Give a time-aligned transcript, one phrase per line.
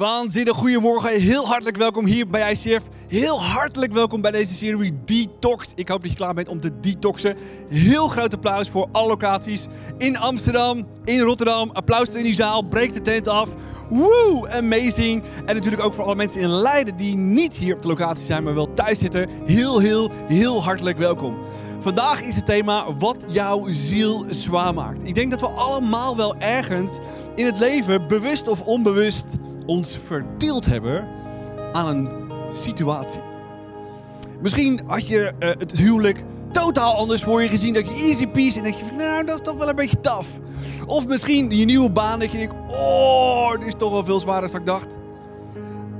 [0.00, 2.82] Waanzinnig goedemorgen, heel hartelijk welkom hier bij ICF.
[3.08, 5.72] Heel hartelijk welkom bij deze serie Detox.
[5.74, 7.36] Ik hoop dat je klaar bent om te detoxen.
[7.68, 9.66] Heel groot applaus voor alle locaties
[9.98, 11.70] in Amsterdam, in Rotterdam.
[11.70, 13.48] Applaus in die zaal, breek de tent af.
[13.90, 15.22] Woe, amazing.
[15.44, 18.42] En natuurlijk ook voor alle mensen in Leiden die niet hier op de locatie zijn,
[18.42, 19.28] maar wel thuis zitten.
[19.44, 21.38] Heel, heel, heel hartelijk welkom.
[21.80, 25.08] Vandaag is het thema wat jouw ziel zwaar maakt.
[25.08, 26.92] Ik denk dat we allemaal wel ergens
[27.34, 29.26] in het leven, bewust of onbewust,
[29.70, 31.08] ons verdeeld hebben
[31.72, 32.08] aan een
[32.52, 33.20] situatie.
[34.40, 37.74] Misschien had je uh, het huwelijk totaal anders voor je gezien.
[37.74, 40.26] Dat je easy peasy en denk je, nou, dat is toch wel een beetje taf.
[40.86, 44.50] Of misschien je nieuwe baan dat je denkt, oh, dit is toch wel veel zwaarder
[44.50, 44.96] dan ik dacht.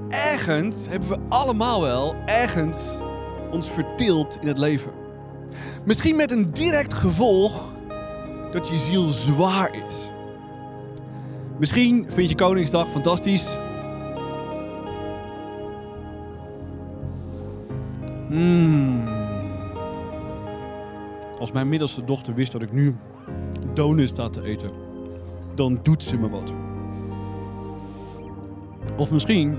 [0.08, 2.78] Ergens hebben we allemaal wel ergens
[3.50, 4.92] ons verdeeld in het leven.
[5.84, 7.72] Misschien met een direct gevolg
[8.52, 10.10] dat je ziel zwaar is.
[11.60, 13.58] Misschien vind je Koningsdag fantastisch.
[18.28, 19.08] Hmm.
[21.38, 22.96] Als mijn middelste dochter wist dat ik nu
[23.74, 24.70] donuts sta te eten,
[25.54, 26.52] dan doet ze me wat.
[28.96, 29.58] Of misschien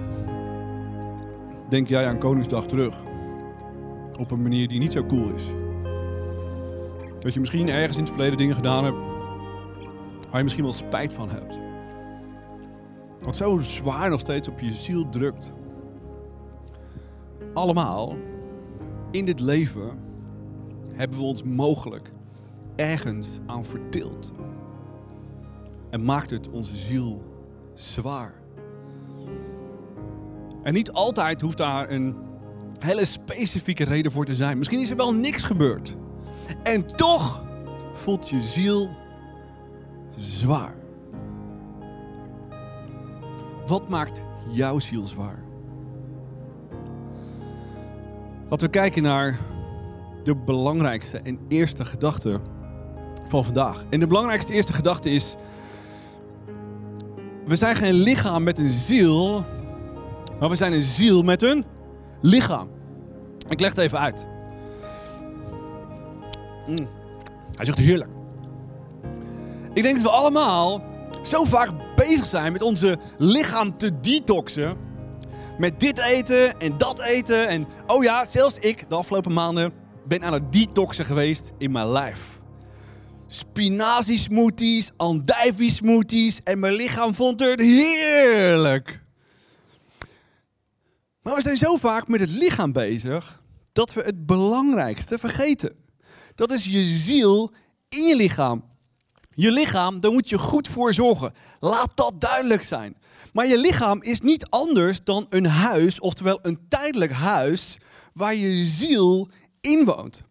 [1.69, 2.95] denk jij aan Koningsdag terug.
[4.19, 5.43] Op een manier die niet zo cool is.
[7.19, 8.97] Dat je misschien ergens in het verleden dingen gedaan hebt
[10.29, 11.70] waar je misschien wel spijt van hebt.
[13.21, 15.51] Wat zo zwaar nog steeds op je ziel drukt.
[17.53, 18.15] Allemaal
[19.11, 19.99] in dit leven
[20.93, 22.09] hebben we ons mogelijk
[22.75, 24.31] ergens aan verdeeld.
[25.89, 27.23] En maakt het onze ziel
[27.73, 28.33] zwaar.
[30.63, 32.15] En niet altijd hoeft daar een
[32.79, 34.57] hele specifieke reden voor te zijn.
[34.57, 35.95] Misschien is er wel niks gebeurd.
[36.63, 37.43] En toch
[37.93, 38.89] voelt je ziel
[40.15, 40.80] zwaar.
[43.71, 45.43] Wat maakt jouw ziel zwaar?
[48.49, 49.39] Laten we kijken naar
[50.23, 52.39] de belangrijkste en eerste gedachte
[53.27, 53.85] van vandaag.
[53.89, 55.35] En de belangrijkste eerste gedachte is:
[57.45, 59.45] we zijn geen lichaam met een ziel,
[60.39, 61.65] maar we zijn een ziel met een
[62.21, 62.67] lichaam.
[63.49, 64.25] Ik leg het even uit.
[66.67, 66.87] Mm.
[67.55, 68.09] Hij zegt heerlijk.
[69.73, 70.83] Ik denk dat we allemaal
[71.21, 74.77] zo vaak bezig zijn met onze lichaam te detoxen.
[75.57, 77.47] Met dit eten en dat eten.
[77.47, 79.73] En oh ja, zelfs ik de afgelopen maanden
[80.07, 82.39] ben aan het detoxen geweest in mijn lijf.
[83.27, 89.01] Spinazie smoothies, andijvie smoothies en mijn lichaam vond het heerlijk.
[91.21, 93.41] Maar we zijn zo vaak met het lichaam bezig
[93.71, 95.75] dat we het belangrijkste vergeten.
[96.35, 97.53] Dat is je ziel
[97.89, 98.70] in je lichaam.
[99.35, 101.33] Je lichaam, daar moet je goed voor zorgen.
[101.59, 102.97] Laat dat duidelijk zijn.
[103.33, 107.77] Maar je lichaam is niet anders dan een huis, oftewel een tijdelijk huis,
[108.13, 109.29] waar je ziel
[109.61, 110.21] in woont.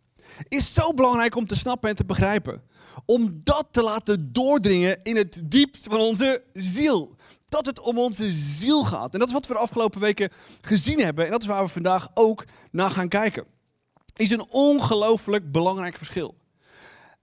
[0.48, 2.62] Is zo belangrijk om te snappen en te begrijpen.
[3.06, 7.16] Om dat te laten doordringen in het diepst van onze ziel.
[7.46, 9.12] Dat het om onze ziel gaat.
[9.12, 11.24] En dat is wat we de afgelopen weken gezien hebben.
[11.24, 13.44] En dat is waar we vandaag ook naar gaan kijken.
[14.16, 16.34] Is een ongelooflijk belangrijk verschil.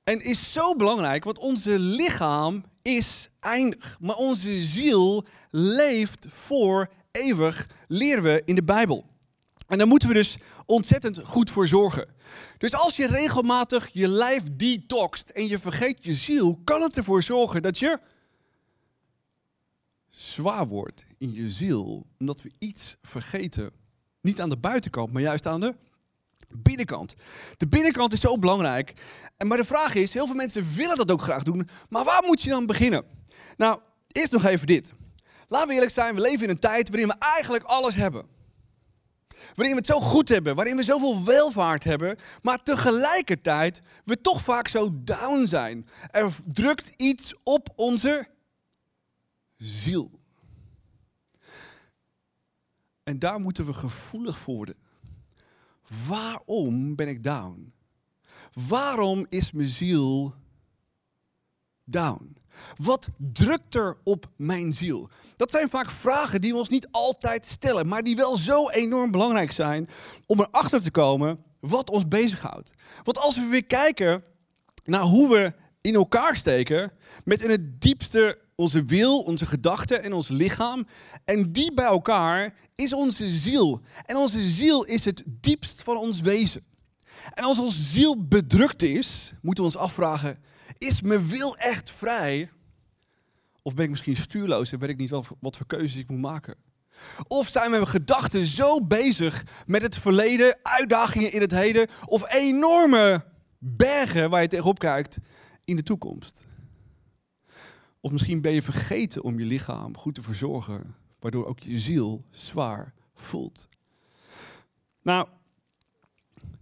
[0.08, 3.98] En is zo belangrijk, want onze lichaam is eindig.
[4.00, 9.06] Maar onze ziel leeft voor eeuwig, leren we in de Bijbel.
[9.68, 12.08] En daar moeten we dus ontzettend goed voor zorgen.
[12.58, 17.24] Dus als je regelmatig je lijf detoxt en je vergeet je ziel, kan het ervoor
[17.24, 18.00] zorgen dat je
[20.10, 23.72] zwaar wordt in je ziel, omdat we iets vergeten.
[24.22, 25.76] Niet aan de buitenkant, maar juist aan de
[26.50, 27.16] binnenkant.
[27.58, 28.94] De binnenkant is zo belangrijk.
[29.38, 32.24] En maar de vraag is, heel veel mensen willen dat ook graag doen, maar waar
[32.26, 33.06] moet je dan beginnen?
[33.58, 34.92] Nou, eerst nog even dit.
[35.48, 38.26] Laten we eerlijk zijn, we leven in een tijd waarin we eigenlijk alles hebben.
[39.54, 44.42] Waarin we het zo goed hebben, waarin we zoveel welvaart hebben, maar tegelijkertijd we toch
[44.42, 45.88] vaak zo down zijn.
[46.12, 48.28] Er drukt iets op onze
[49.56, 50.20] ziel.
[53.04, 54.76] En daar moeten we gevoelig voor worden.
[56.08, 57.74] Waarom ben ik down?
[58.68, 60.34] Waarom is mijn ziel
[61.84, 62.38] down?
[62.76, 65.10] Wat drukt er op mijn ziel?
[65.36, 69.12] Dat zijn vaak vragen die we ons niet altijd stellen, maar die wel zo enorm
[69.12, 69.90] belangrijk zijn
[70.26, 72.72] om erachter te komen wat ons bezighoudt.
[73.04, 74.24] Want als we weer kijken
[74.84, 76.92] naar hoe we in elkaar steken,
[77.24, 80.88] met in het diepste onze wil, onze gedachten en ons lichaam,
[81.26, 83.82] en die bij elkaar is onze ziel.
[84.06, 86.64] En onze ziel is het diepst van ons wezen.
[87.34, 90.38] En als onze ziel bedrukt is, moeten we ons afvragen:
[90.78, 92.50] is mijn wil echt vrij?
[93.62, 95.10] Of ben ik misschien stuurloos en weet ik niet
[95.40, 96.58] wat voor keuzes ik moet maken?
[97.28, 103.26] Of zijn we gedachten zo bezig met het verleden, uitdagingen in het heden of enorme
[103.58, 105.18] bergen waar je tegenop kijkt
[105.64, 106.46] in de toekomst?
[108.00, 112.26] Of misschien ben je vergeten om je lichaam goed te verzorgen, waardoor ook je ziel
[112.30, 113.68] zwaar voelt.
[115.02, 115.28] Nou,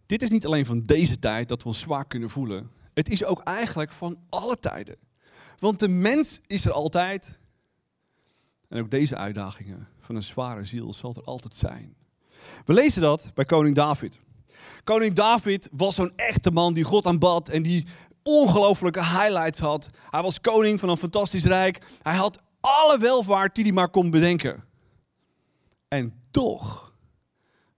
[0.06, 2.72] dit is niet alleen van deze tijd dat we ons zwaar kunnen voelen.
[2.94, 4.96] Het is ook eigenlijk van alle tijden.
[5.60, 7.38] Want de mens is er altijd.
[8.70, 11.96] En ook deze uitdagingen van een zware ziel zal er altijd zijn.
[12.66, 14.20] We lezen dat bij koning David.
[14.84, 17.86] Koning David was zo'n echte man die God aanbad en die
[18.24, 19.88] ongelofelijke highlights had.
[20.10, 21.86] Hij was koning van een fantastisch rijk.
[22.02, 24.64] Hij had alle welvaart die hij maar kon bedenken.
[25.88, 26.85] En toch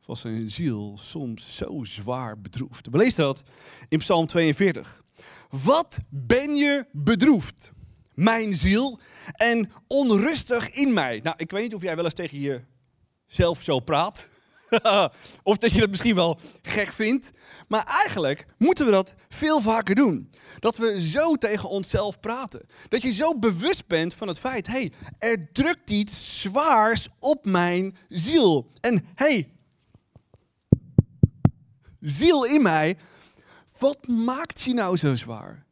[0.08, 2.88] was zijn ziel soms zo zwaar bedroefd.
[2.92, 3.42] We lezen dat
[3.90, 5.04] in Psalm 42.
[5.50, 7.72] Wat ben je bedroefd,
[8.14, 9.00] mijn ziel,
[9.32, 11.20] en onrustig in mij.
[11.24, 12.66] Nou, ik weet niet of jij wel eens tegen
[13.28, 14.28] jezelf zo praat.
[15.44, 17.32] of dat je het misschien wel gek vindt.
[17.68, 20.32] Maar eigenlijk moeten we dat veel vaker doen.
[20.60, 22.66] Dat we zo tegen onszelf praten.
[22.90, 27.46] Dat je zo bewust bent van het feit: hé, hey, er drukt iets zwaars op
[27.46, 28.72] mijn ziel.
[28.82, 29.57] En hé, hey,
[32.00, 32.98] ziel in mij,
[33.78, 35.66] wat maakt je nou zo zwaar?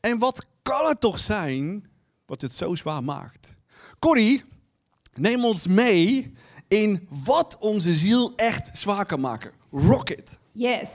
[0.00, 1.88] En wat kan het toch zijn
[2.26, 3.52] wat het zo zwaar maakt?
[3.98, 4.44] Corrie,
[5.14, 6.32] neem ons mee
[6.68, 9.52] in wat onze ziel echt zwaar kan maken.
[9.70, 10.38] Rocket.
[10.52, 10.90] Yes.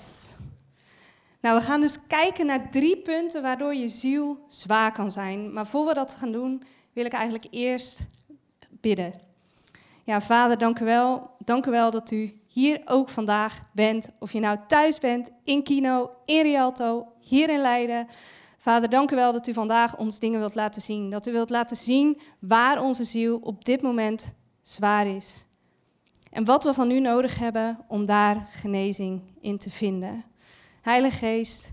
[1.42, 5.54] Nou, we gaan dus kijken naar drie punten waardoor je ziel zwaar kan zijn.
[5.54, 6.64] Maar voor we dat gaan doen,
[6.94, 8.00] wil ik eigenlijk eerst
[8.70, 9.14] bidden.
[10.04, 11.30] Ja, Vader, dank u wel.
[11.40, 14.08] Dank u wel dat u hier ook vandaag bent.
[14.20, 18.08] Of je nou thuis bent, in Kino, in Rialto, hier in Leiden.
[18.58, 21.10] Vader, dank u wel dat u vandaag ons dingen wilt laten zien.
[21.10, 25.46] Dat u wilt laten zien waar onze ziel op dit moment zwaar is.
[26.30, 30.24] En wat we van u nodig hebben om daar genezing in te vinden.
[30.82, 31.70] Heilige Geest,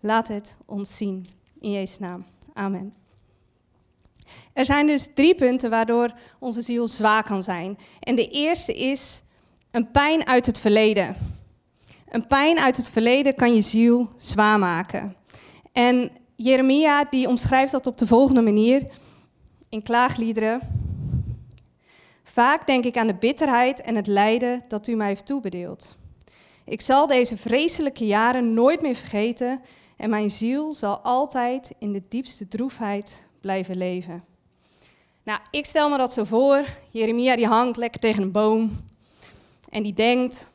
[0.00, 1.26] laat het ons zien.
[1.60, 2.24] In Jezus' naam.
[2.52, 2.94] Amen.
[4.52, 7.78] Er zijn dus drie punten waardoor onze ziel zwaar kan zijn.
[8.00, 9.21] En de eerste is
[9.72, 11.16] een pijn uit het verleden.
[12.08, 15.16] Een pijn uit het verleden kan je ziel zwaar maken.
[15.72, 18.86] En Jeremia die omschrijft dat op de volgende manier
[19.68, 20.60] in klaagliederen.
[22.22, 25.96] Vaak denk ik aan de bitterheid en het lijden dat u mij heeft toebedeeld.
[26.64, 29.60] Ik zal deze vreselijke jaren nooit meer vergeten
[29.96, 34.24] en mijn ziel zal altijd in de diepste droefheid blijven leven.
[35.24, 36.64] Nou, ik stel me dat zo voor.
[36.90, 38.90] Jeremia die hangt lekker tegen een boom
[39.72, 40.50] en die denkt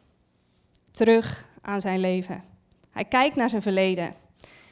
[0.92, 2.44] terug aan zijn leven.
[2.90, 4.16] Hij kijkt naar zijn verleden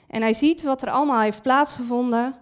[0.07, 2.36] en hij ziet wat er allemaal heeft plaatsgevonden,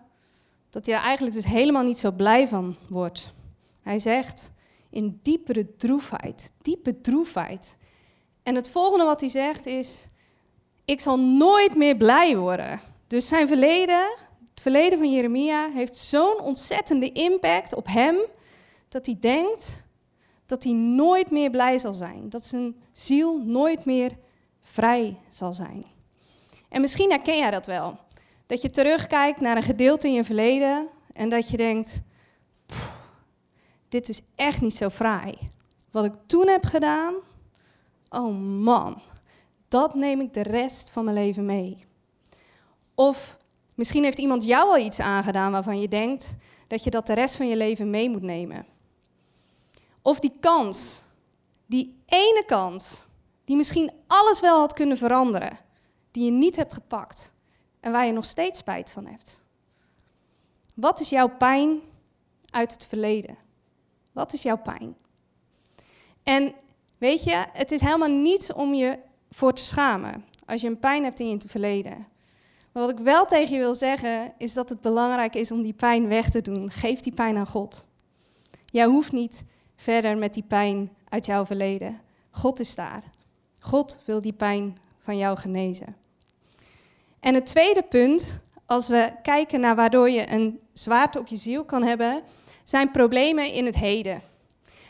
[0.70, 3.34] dat hij er eigenlijk dus helemaal niet zo blij van wordt.
[3.82, 4.52] Hij zegt,
[4.90, 7.76] in diepere droefheid, diepe droefheid.
[8.44, 10.08] En het volgende wat hij zegt is,
[10.86, 12.80] ik zal nooit meer blij worden.
[13.08, 14.18] Dus zijn verleden,
[14.50, 18.16] het verleden van Jeremia, heeft zo'n ontzettende impact op hem,
[18.90, 19.83] dat hij denkt
[20.54, 22.30] dat hij nooit meer blij zal zijn.
[22.30, 24.18] Dat zijn ziel nooit meer
[24.62, 25.86] vrij zal zijn.
[26.70, 27.98] En misschien herken jij dat wel.
[28.46, 32.02] Dat je terugkijkt naar een gedeelte in je verleden en dat je denkt,
[33.90, 35.38] dit is echt niet zo fraai.
[35.92, 37.14] Wat ik toen heb gedaan,
[38.10, 39.02] oh man,
[39.68, 41.86] dat neem ik de rest van mijn leven mee.
[42.96, 43.38] Of
[43.76, 46.36] misschien heeft iemand jou al iets aangedaan waarvan je denkt
[46.68, 48.73] dat je dat de rest van je leven mee moet nemen.
[50.04, 51.02] Of die kans,
[51.66, 53.02] die ene kans,
[53.46, 55.58] die misschien alles wel had kunnen veranderen,
[56.12, 57.32] die je niet hebt gepakt
[57.80, 59.42] en waar je nog steeds spijt van hebt.
[60.76, 61.82] Wat is jouw pijn
[62.50, 63.38] uit het verleden?
[64.12, 64.96] Wat is jouw pijn?
[66.24, 66.54] En
[66.98, 69.00] weet je, het is helemaal niets om je
[69.32, 72.08] voor te schamen als je een pijn hebt in je verleden.
[72.72, 75.74] Maar wat ik wel tegen je wil zeggen, is dat het belangrijk is om die
[75.74, 76.72] pijn weg te doen.
[76.72, 77.86] Geef die pijn aan God.
[78.66, 79.44] Jij hoeft niet
[79.84, 82.02] verder met die pijn uit jouw verleden.
[82.32, 83.04] God is daar.
[83.60, 85.96] God wil die pijn van jou genezen.
[87.20, 91.66] En het tweede punt, als we kijken naar waardoor je een zwaarte op je ziel
[91.66, 92.22] kan hebben,
[92.64, 94.22] zijn problemen in het heden.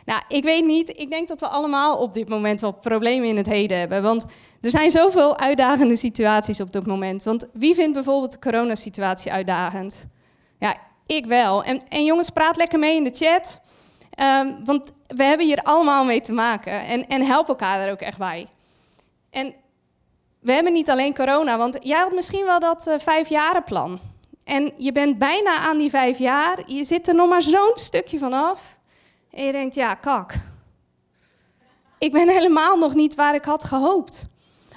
[0.05, 3.37] Nou, ik weet niet, ik denk dat we allemaal op dit moment wel problemen in
[3.37, 4.01] het heden hebben.
[4.01, 4.25] Want
[4.61, 7.23] er zijn zoveel uitdagende situaties op dit moment.
[7.23, 10.05] Want wie vindt bijvoorbeeld de coronasituatie uitdagend?
[10.59, 11.63] Ja, ik wel.
[11.63, 13.59] En, en jongens, praat lekker mee in de chat.
[14.19, 16.85] Um, want we hebben hier allemaal mee te maken.
[16.85, 18.47] En, en help elkaar er ook echt bij.
[19.29, 19.53] En
[20.39, 23.99] we hebben niet alleen corona, want jij had misschien wel dat uh, vijfjarenplan.
[24.43, 28.19] En je bent bijna aan die vijf jaar, je zit er nog maar zo'n stukje
[28.19, 28.77] van af.
[29.31, 30.33] En je denkt, ja, kak,
[31.97, 34.25] ik ben helemaal nog niet waar ik had gehoopt.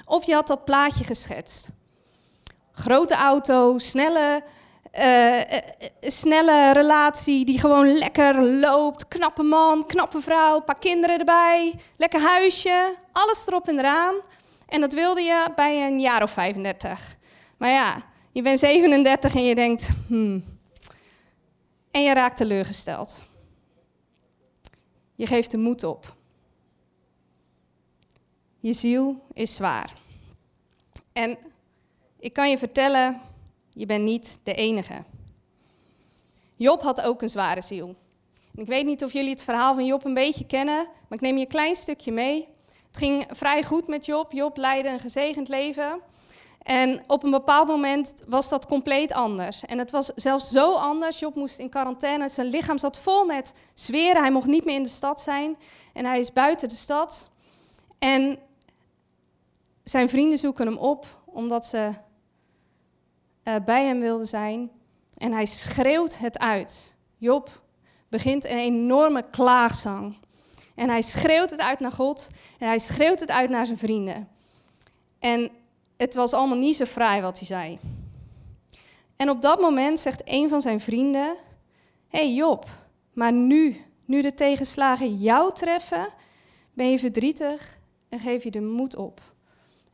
[0.05, 1.67] Of je had dat plaatje geschetst.
[2.71, 4.43] Grote auto, snelle,
[4.99, 5.41] uh,
[6.01, 9.07] snelle relatie die gewoon lekker loopt.
[9.07, 14.15] Knappe man, knappe vrouw, paar kinderen erbij, lekker huisje, alles erop en eraan.
[14.67, 17.15] En dat wilde je bij een jaar of 35.
[17.57, 17.95] Maar ja,
[18.31, 20.43] je bent 37 en je denkt, hmm.
[21.97, 23.21] En je raakt teleurgesteld.
[25.15, 26.15] Je geeft de moed op.
[28.59, 29.93] Je ziel is zwaar.
[31.13, 31.37] En
[32.19, 33.21] ik kan je vertellen,
[33.77, 35.03] je bent niet de enige.
[36.55, 37.95] Job had ook een zware ziel.
[38.55, 41.21] En ik weet niet of jullie het verhaal van Job een beetje kennen, maar ik
[41.21, 42.47] neem je een klein stukje mee.
[42.87, 44.31] Het ging vrij goed met Job.
[44.31, 45.99] Job leidde een gezegend leven.
[46.63, 49.65] En op een bepaald moment was dat compleet anders.
[49.65, 51.19] En het was zelfs zo anders.
[51.19, 52.29] Job moest in quarantaine.
[52.29, 54.21] Zijn lichaam zat vol met zweren.
[54.21, 55.57] Hij mocht niet meer in de stad zijn.
[55.93, 57.29] En hij is buiten de stad.
[57.99, 58.39] En
[59.83, 61.89] zijn vrienden zoeken hem op omdat ze
[63.47, 64.71] uh, bij hem wilden zijn.
[65.17, 66.95] En hij schreeuwt het uit.
[67.17, 67.61] Job
[68.09, 70.17] begint een enorme klaagzang.
[70.75, 72.27] En hij schreeuwt het uit naar God.
[72.59, 74.27] En hij schreeuwt het uit naar zijn vrienden.
[75.19, 75.49] En
[75.97, 77.79] het was allemaal niet zo fraai wat hij zei.
[79.15, 81.35] En op dat moment zegt een van zijn vrienden:
[82.07, 82.65] Hé hey Job,
[83.13, 86.09] maar nu, nu de tegenslagen jou treffen,
[86.73, 89.21] ben je verdrietig en geef je de moed op.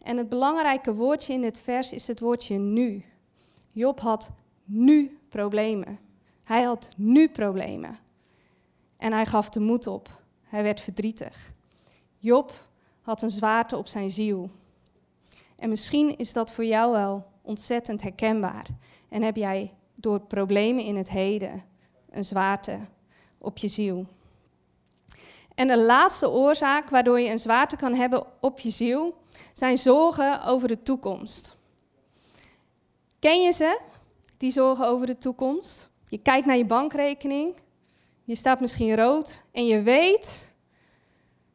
[0.01, 3.03] En het belangrijke woordje in dit vers is het woordje nu.
[3.73, 4.29] Job had
[4.63, 5.99] nu problemen.
[6.43, 7.95] Hij had nu problemen.
[8.97, 10.21] En hij gaf de moed op.
[10.43, 11.51] Hij werd verdrietig.
[12.17, 12.53] Job
[13.01, 14.49] had een zwaarte op zijn ziel.
[15.55, 18.65] En misschien is dat voor jou wel ontzettend herkenbaar.
[19.09, 21.63] En heb jij door problemen in het heden
[22.09, 22.79] een zwaarte
[23.37, 24.05] op je ziel.
[25.55, 29.17] En de laatste oorzaak waardoor je een zwaarte kan hebben op je ziel,
[29.53, 31.52] zijn zorgen over de toekomst.
[33.23, 33.81] Ken je ze,
[34.37, 35.89] die zorgen over de toekomst?
[36.05, 37.55] Je kijkt naar je bankrekening,
[38.23, 40.53] je staat misschien rood en je weet,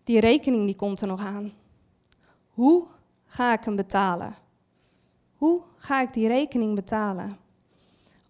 [0.05, 1.53] die rekening die komt er nog aan.
[2.49, 2.87] Hoe
[3.27, 4.35] ga ik hem betalen?
[5.37, 7.39] Hoe ga ik die rekening betalen?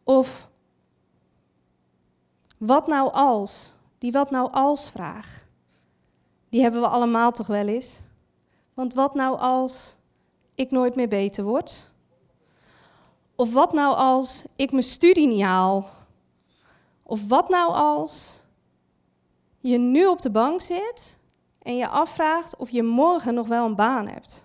[0.05, 0.49] Of
[2.57, 3.73] wat nou als?
[3.99, 5.47] Die wat nou als vraag.
[6.49, 7.99] Die hebben we allemaal toch wel eens.
[8.75, 9.95] Want wat nou als
[10.55, 11.87] ik nooit meer beter word?
[13.41, 15.89] Of wat nou als ik mijn studie niet haal?
[17.03, 18.41] Of wat nou als
[19.61, 21.19] je nu op de bank zit
[21.63, 24.43] en je afvraagt of je morgen nog wel een baan hebt?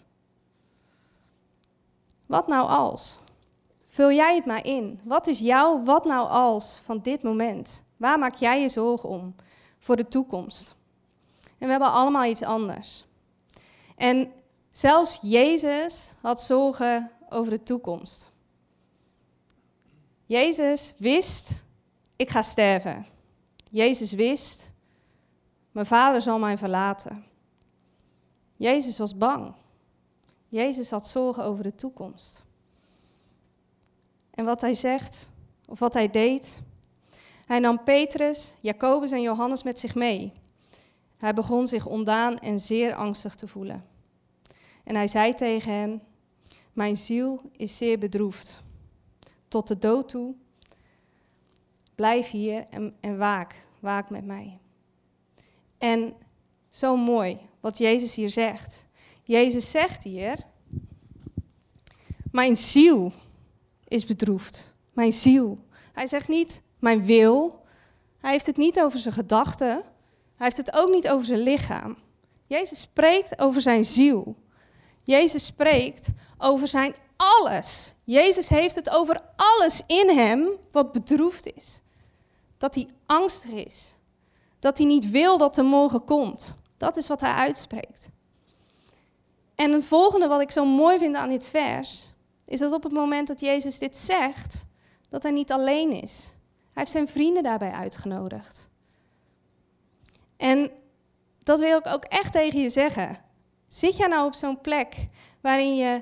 [2.25, 3.19] Wat nou als?
[3.85, 4.99] Vul jij het maar in.
[5.03, 7.83] Wat is jouw wat nou als van dit moment?
[7.97, 9.35] Waar maak jij je zorgen om
[9.79, 10.75] voor de toekomst?
[11.43, 13.05] En we hebben allemaal iets anders.
[13.95, 14.31] En
[14.71, 18.31] zelfs Jezus had zorgen over de toekomst.
[20.33, 21.63] Jezus wist,
[22.15, 23.05] ik ga sterven.
[23.71, 24.71] Jezus wist,
[25.71, 27.25] mijn vader zal mij verlaten.
[28.55, 29.53] Jezus was bang.
[30.47, 32.43] Jezus had zorgen over de toekomst.
[34.31, 35.29] En wat hij zegt,
[35.65, 36.57] of wat hij deed,
[37.45, 40.31] hij nam Petrus, Jacobus en Johannes met zich mee.
[41.17, 43.85] Hij begon zich ondaan en zeer angstig te voelen.
[44.83, 46.01] En hij zei tegen hen:
[46.73, 48.62] Mijn ziel is zeer bedroefd,
[49.53, 50.35] tot de dood toe.
[51.95, 54.59] Blijf hier en, en waak, waak met mij.
[55.77, 56.13] En
[56.67, 58.85] zo mooi wat Jezus hier zegt.
[59.23, 60.37] Jezus zegt hier:
[62.31, 63.11] Mijn ziel
[63.87, 64.73] is bedroefd.
[64.93, 65.65] Mijn ziel.
[65.93, 67.65] Hij zegt niet mijn wil.
[68.17, 69.69] Hij heeft het niet over zijn gedachten.
[70.35, 71.97] Hij heeft het ook niet over zijn lichaam.
[72.47, 74.35] Jezus spreekt over zijn ziel.
[75.01, 76.07] Jezus spreekt
[76.37, 76.95] over zijn
[77.39, 77.93] alles.
[78.03, 81.81] Jezus heeft het over alles in hem wat bedroefd is.
[82.57, 83.95] Dat hij angstig is.
[84.59, 86.55] Dat hij niet wil dat er morgen komt.
[86.77, 88.09] Dat is wat hij uitspreekt.
[89.55, 92.09] En het volgende wat ik zo mooi vind aan dit vers,
[92.45, 94.65] is dat op het moment dat Jezus dit zegt,
[95.09, 96.23] dat hij niet alleen is.
[96.73, 98.69] Hij heeft zijn vrienden daarbij uitgenodigd.
[100.37, 100.71] En
[101.43, 103.17] dat wil ik ook echt tegen je zeggen.
[103.67, 105.07] Zit jij nou op zo'n plek
[105.41, 106.01] waarin je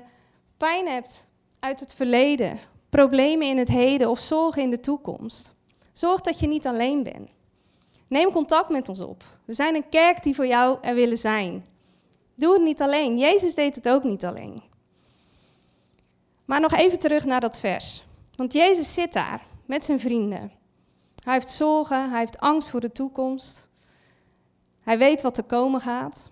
[0.68, 1.24] pijn hebt
[1.60, 5.52] uit het verleden, problemen in het heden of zorgen in de toekomst?
[5.92, 7.30] Zorg dat je niet alleen bent.
[8.08, 9.22] Neem contact met ons op.
[9.44, 11.66] We zijn een kerk die voor jou er willen zijn.
[12.34, 13.18] Doe het niet alleen.
[13.18, 14.62] Jezus deed het ook niet alleen.
[16.44, 18.04] Maar nog even terug naar dat vers.
[18.36, 20.52] Want Jezus zit daar met zijn vrienden.
[21.24, 23.66] Hij heeft zorgen, hij heeft angst voor de toekomst.
[24.82, 26.30] Hij weet wat er komen gaat.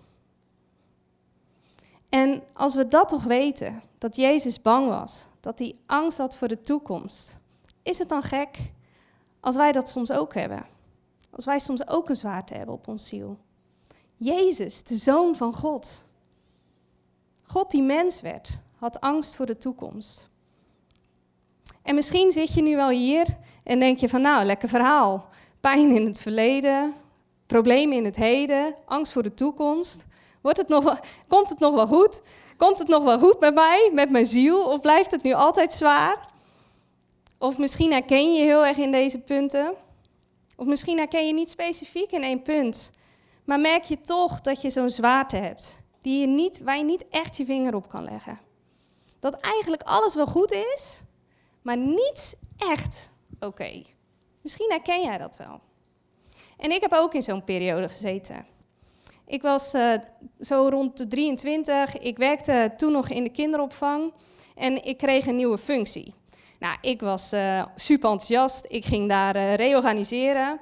[2.11, 6.47] En als we dat toch weten, dat Jezus bang was, dat hij angst had voor
[6.47, 7.35] de toekomst,
[7.83, 8.57] is het dan gek
[9.39, 10.65] als wij dat soms ook hebben?
[11.29, 13.37] Als wij soms ook een zwaarte hebben op ons ziel?
[14.15, 16.03] Jezus, de zoon van God.
[17.41, 20.29] God die mens werd, had angst voor de toekomst.
[21.81, 25.25] En misschien zit je nu wel hier en denk je van nou, lekker verhaal.
[25.59, 26.93] Pijn in het verleden,
[27.45, 30.05] problemen in het heden, angst voor de toekomst.
[30.41, 32.21] Wordt het nog, komt het nog wel goed?
[32.57, 34.65] Komt het nog wel goed met mij, met mijn ziel?
[34.65, 36.29] Of blijft het nu altijd zwaar?
[37.37, 39.73] Of misschien herken je heel erg in deze punten.
[40.55, 42.89] Of misschien herken je niet specifiek in één punt.
[43.43, 47.05] Maar merk je toch dat je zo'n zwaarte hebt, die je niet, waar je niet
[47.09, 48.39] echt je vinger op kan leggen.
[49.19, 51.01] Dat eigenlijk alles wel goed is,
[51.61, 53.81] maar niets echt oké.
[54.41, 55.59] Misschien herken jij dat wel.
[56.57, 58.45] En ik heb ook in zo'n periode gezeten.
[59.31, 59.93] Ik was uh,
[60.39, 61.97] zo rond de 23.
[61.97, 64.13] Ik werkte toen nog in de kinderopvang
[64.55, 66.13] en ik kreeg een nieuwe functie.
[66.59, 68.65] Nou, ik was uh, super enthousiast.
[68.67, 70.59] Ik ging daar uh, reorganiseren.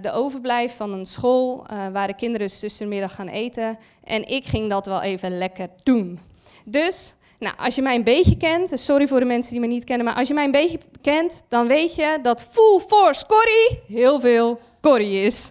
[0.00, 3.78] de overblijf van een school waar de kinderen dus tussen gaan eten.
[4.04, 6.18] En ik ging dat wel even lekker doen.
[6.64, 9.66] Dus nou, als je mij een beetje kent, dus sorry voor de mensen die me
[9.66, 13.26] niet kennen, maar als je mij een beetje kent, dan weet je dat full force
[13.26, 15.50] Corrie heel veel Corrie is.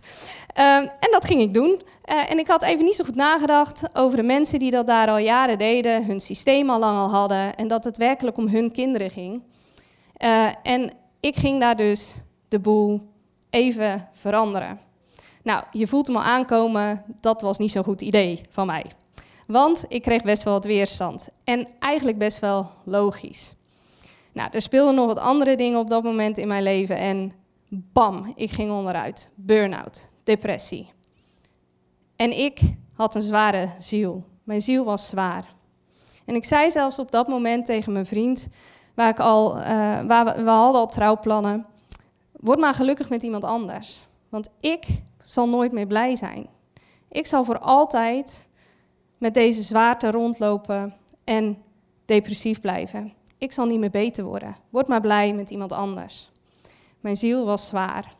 [0.55, 1.81] Um, en dat ging ik doen.
[2.05, 5.07] Uh, en ik had even niet zo goed nagedacht over de mensen die dat daar
[5.07, 8.71] al jaren deden, hun systeem al lang al hadden en dat het werkelijk om hun
[8.71, 9.41] kinderen ging.
[10.23, 12.13] Uh, en ik ging daar dus
[12.47, 13.01] de boel
[13.49, 14.79] even veranderen.
[15.43, 18.85] Nou, je voelt hem al aankomen, dat was niet zo'n goed idee van mij.
[19.47, 21.27] Want ik kreeg best wel wat weerstand.
[21.43, 23.53] En eigenlijk best wel logisch.
[24.31, 26.97] Nou, er speelden nog wat andere dingen op dat moment in mijn leven.
[26.97, 27.31] En
[27.69, 29.29] bam, ik ging onderuit.
[29.35, 30.91] Burn-out, depressie.
[32.15, 32.59] En ik
[32.93, 34.23] had een zware ziel.
[34.43, 35.45] Mijn ziel was zwaar.
[36.25, 38.47] En ik zei zelfs op dat moment tegen mijn vriend,
[38.95, 39.63] waar ik al, uh,
[40.01, 41.65] waar we, we hadden al trouwplannen,
[42.31, 44.07] word maar gelukkig met iemand anders.
[44.29, 44.85] Want ik
[45.21, 46.47] zal nooit meer blij zijn.
[47.09, 48.47] Ik zal voor altijd
[49.17, 51.57] met deze zwaarte rondlopen en
[52.05, 53.13] depressief blijven.
[53.37, 54.55] Ik zal niet meer beter worden.
[54.69, 56.29] Word maar blij met iemand anders.
[56.99, 58.17] Mijn ziel was zwaar.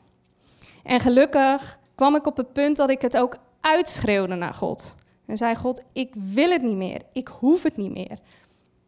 [0.84, 4.96] En gelukkig kwam ik op het punt dat ik het ook uitschreeuwde naar God.
[5.26, 7.02] En zei: God, ik wil het niet meer.
[7.14, 8.18] Ik hoef het niet meer.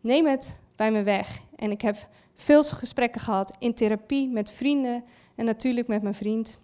[0.01, 1.39] Neem het bij me weg.
[1.55, 1.95] En ik heb
[2.35, 5.03] veel gesprekken gehad in therapie met vrienden
[5.35, 6.57] en natuurlijk met mijn vriend,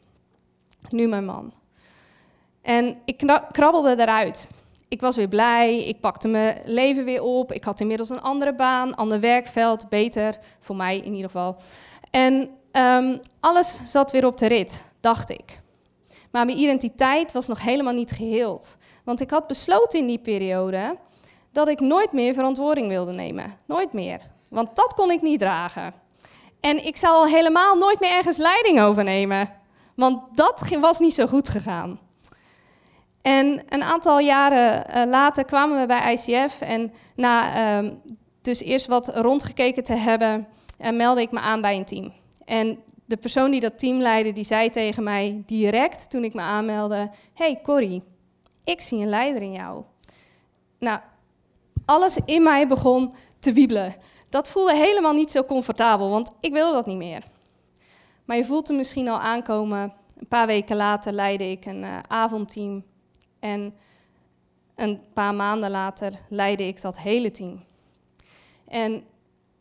[0.89, 1.53] nu mijn man.
[2.61, 4.47] En ik krabbelde eruit
[4.87, 7.51] ik was weer blij, ik pakte mijn leven weer op.
[7.51, 11.55] Ik had inmiddels een andere baan, ander werkveld, beter, voor mij in ieder geval.
[12.11, 15.59] En um, alles zat weer op de rit, dacht ik.
[16.31, 18.77] Maar mijn identiteit was nog helemaal niet geheeld.
[19.03, 20.97] Want ik had besloten in die periode
[21.51, 23.53] dat ik nooit meer verantwoording wilde nemen.
[23.65, 24.21] Nooit meer.
[24.47, 25.93] Want dat kon ik niet dragen.
[26.59, 29.49] En ik zou al helemaal nooit meer ergens leiding overnemen.
[29.95, 31.99] Want dat was niet zo goed gegaan.
[33.21, 37.91] En een aantal jaren uh, later kwamen we bij ICF en na uh,
[38.41, 40.47] dus eerst wat rondgekeken te hebben,
[40.79, 42.13] uh, meldde ik me aan bij een team.
[42.45, 46.41] En de persoon die dat team leidde, die zei tegen mij direct toen ik me
[46.41, 48.03] aanmeldde, hey Corrie,
[48.63, 49.83] ik zie een leider in jou.
[50.79, 50.99] Nou,
[51.85, 53.95] alles in mij begon te wiebelen.
[54.29, 57.23] Dat voelde helemaal niet zo comfortabel, want ik wilde dat niet meer.
[58.25, 59.93] Maar je voelt hem misschien al aankomen.
[60.17, 62.83] Een paar weken later leidde ik een uh, avondteam
[63.39, 63.73] en
[64.75, 67.63] een paar maanden later leidde ik dat hele team.
[68.67, 69.03] En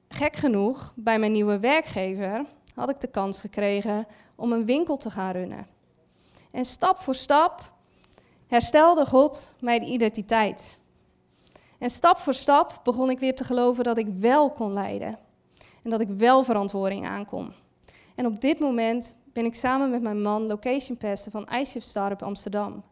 [0.09, 2.45] gek genoeg, bij mijn nieuwe werkgever
[2.77, 5.67] had ik de kans gekregen om een winkel te gaan runnen.
[6.51, 7.73] En stap voor stap
[8.47, 10.77] herstelde God mijn identiteit.
[11.79, 15.19] En stap voor stap begon ik weer te geloven dat ik wel kon leiden.
[15.83, 17.53] En dat ik wel verantwoording aankom.
[18.15, 22.23] En op dit moment ben ik samen met mijn man location pastor van ICF Startup
[22.23, 22.83] Amsterdam.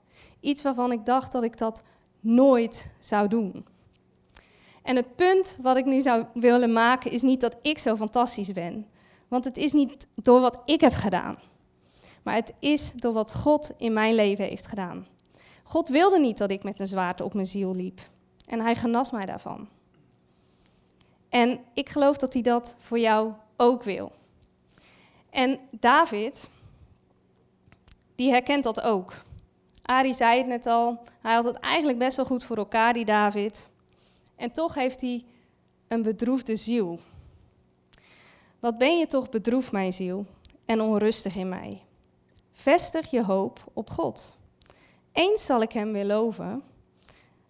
[0.41, 1.83] Iets waarvan ik dacht dat ik dat
[2.21, 3.67] nooit zou doen.
[4.83, 8.53] En het punt wat ik nu zou willen maken is niet dat ik zo fantastisch
[8.53, 8.87] ben.
[9.35, 11.39] Want het is niet door wat ik heb gedaan.
[12.23, 15.07] Maar het is door wat God in mijn leven heeft gedaan.
[15.63, 18.01] God wilde niet dat ik met een zwaarte op mijn ziel liep.
[18.47, 19.69] En hij genas mij daarvan.
[21.29, 24.13] En ik geloof dat hij dat voor jou ook wil.
[25.31, 26.49] En David,
[28.15, 29.13] die herkent dat ook.
[29.83, 33.05] Ari zei het net al, hij had het eigenlijk best wel goed voor elkaar, die
[33.05, 33.69] David.
[34.37, 35.25] En toch heeft hij
[35.89, 36.99] een bedroefde ziel.
[38.65, 40.27] Wat ben je toch bedroefd, mijn ziel,
[40.65, 41.83] en onrustig in mij?
[42.53, 44.37] Vestig je hoop op God.
[45.13, 46.63] Eens zal ik hem weer loven.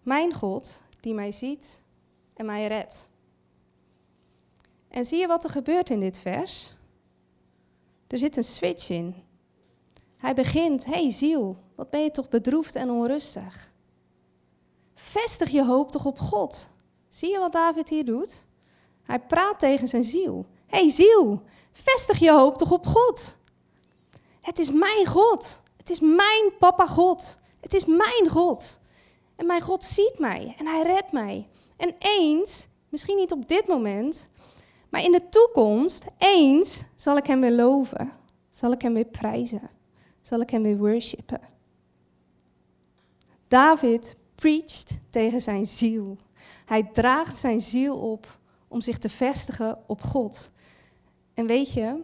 [0.03, 1.79] Mijn God, die mij ziet
[2.33, 3.07] en mij redt.
[4.87, 6.73] En zie je wat er gebeurt in dit vers?
[8.07, 9.15] Er zit een switch in.
[10.17, 13.71] Hij begint, hey ziel, wat ben je toch bedroefd en onrustig?
[14.95, 16.69] Vestig je hoop toch op God.
[17.07, 18.45] Zie je wat David hier doet?
[19.03, 20.45] Hij praat tegen zijn ziel.
[20.67, 23.35] Hey ziel, vestig je hoop toch op God.
[24.41, 25.61] Het is mijn God.
[25.77, 27.35] Het is mijn papa God.
[27.59, 28.79] Het is mijn God.
[29.35, 31.47] En mijn God ziet mij en hij redt mij.
[31.77, 34.27] En eens, misschien niet op dit moment,
[34.89, 38.11] maar in de toekomst, eens zal ik hem weer loven.
[38.49, 39.69] Zal ik hem weer prijzen.
[40.21, 41.41] Zal ik hem weer worshipen.
[43.47, 46.17] David preacht tegen zijn ziel.
[46.65, 50.49] Hij draagt zijn ziel op om zich te vestigen op God.
[51.35, 52.01] En weet je,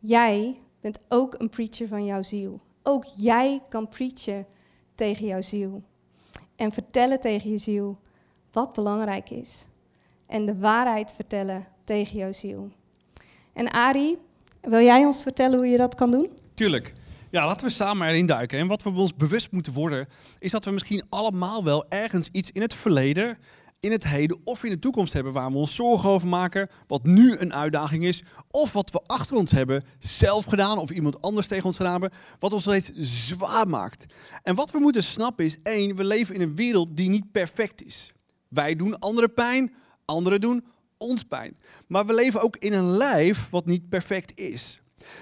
[0.00, 2.60] jij bent ook een preacher van jouw ziel.
[2.82, 4.46] Ook jij kan preachen
[4.94, 5.82] tegen jouw ziel.
[6.56, 7.98] En vertellen tegen je ziel
[8.52, 9.66] wat belangrijk is.
[10.26, 12.70] En de waarheid vertellen tegen jouw ziel.
[13.52, 14.18] En Ari,
[14.60, 16.30] wil jij ons vertellen hoe je dat kan doen?
[16.54, 16.92] Tuurlijk.
[17.30, 18.58] Ja, laten we samen erin duiken.
[18.58, 20.08] En wat we ons bewust moeten worden,
[20.38, 23.38] is dat we misschien allemaal wel ergens iets in het verleden,
[23.82, 27.04] in het heden of in de toekomst hebben waar we ons zorgen over maken, wat
[27.04, 31.46] nu een uitdaging is, of wat we achter ons hebben zelf gedaan of iemand anders
[31.46, 32.90] tegen ons gedaan hebben, wat ons steeds
[33.26, 34.04] zwaar maakt.
[34.42, 37.84] En wat we moeten snappen is, één, we leven in een wereld die niet perfect
[37.84, 38.12] is.
[38.48, 40.64] Wij doen anderen pijn, anderen doen
[40.98, 41.56] ons pijn.
[41.86, 44.80] Maar we leven ook in een lijf wat niet perfect is.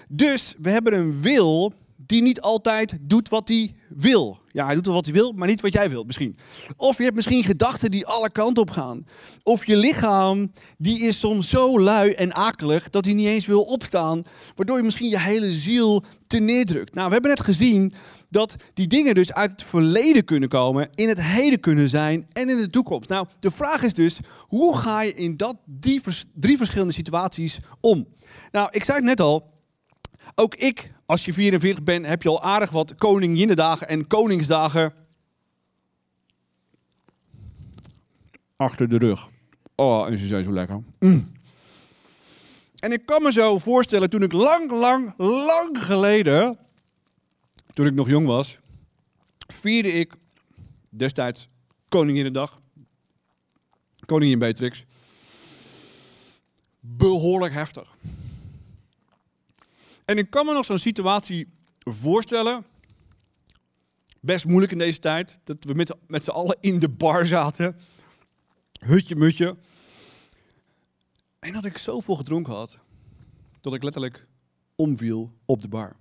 [0.09, 1.75] Dus we hebben een wil
[2.11, 4.39] die niet altijd doet wat hij wil.
[4.53, 6.37] Ja, hij doet wel wat hij wil, maar niet wat jij wilt misschien.
[6.77, 9.07] Of je hebt misschien gedachten die alle kanten op gaan.
[9.43, 13.63] Of je lichaam, die is soms zo lui en akelig dat hij niet eens wil
[13.63, 14.23] opstaan.
[14.55, 16.95] Waardoor je misschien je hele ziel te neerdrukt.
[16.95, 17.93] Nou, we hebben net gezien
[18.29, 22.49] dat die dingen dus uit het verleden kunnen komen, in het heden kunnen zijn en
[22.49, 23.09] in de toekomst.
[23.09, 26.03] Nou, de vraag is dus, hoe ga je in dat, die
[26.35, 28.07] drie verschillende situaties om?
[28.51, 29.51] Nou, ik zei het net al,
[30.35, 34.95] ook ik, als je 44 bent, heb je al aardig wat koninginnedagen en koningsdagen
[38.57, 39.29] achter de rug.
[39.75, 40.83] Oh, en ze zijn zo lekker.
[40.99, 41.33] Mm.
[42.79, 46.59] En ik kan me zo voorstellen, toen ik lang, lang, lang geleden,
[47.73, 48.59] toen ik nog jong was,
[49.47, 50.15] vierde ik
[50.91, 51.49] destijds
[51.89, 52.59] Koninginnedag.
[54.07, 54.85] Koningin Beatrix.
[56.81, 57.97] Behoorlijk heftig.
[60.11, 62.65] En ik kan me nog zo'n situatie voorstellen.
[64.21, 65.39] Best moeilijk in deze tijd.
[65.45, 67.79] Dat we met, met z'n allen in de bar zaten.
[68.81, 69.57] Hutje mutje.
[71.39, 72.79] En dat ik zoveel gedronken had.
[73.61, 74.27] Dat ik letterlijk
[74.75, 75.97] omviel op de bar.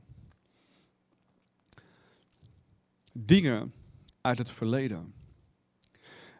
[3.13, 3.73] Dingen
[4.21, 5.13] uit het verleden.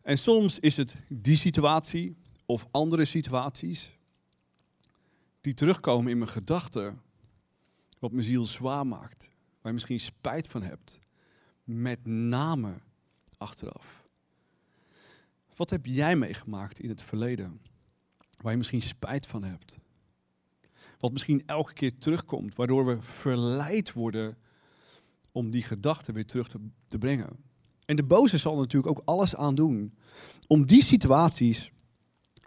[0.04, 3.92] En soms is het die situatie of andere situaties
[5.42, 7.08] die terugkomen in mijn gedachten
[8.00, 11.00] wat mijn ziel zwaar maakt, waar je misschien spijt van hebt,
[11.64, 12.74] met name
[13.38, 14.08] achteraf.
[15.56, 17.62] Wat heb jij meegemaakt in het verleden,
[18.38, 19.78] waar je misschien spijt van hebt?
[21.00, 24.38] Wat misschien elke keer terugkomt, waardoor we verleid worden
[25.32, 27.44] om die gedachten weer terug te, te brengen.
[27.86, 29.94] En de boze zal natuurlijk ook alles aan doen
[30.48, 31.72] om die situaties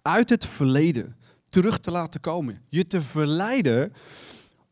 [0.03, 1.17] uit het verleden
[1.49, 2.63] terug te laten komen.
[2.69, 3.93] Je te verleiden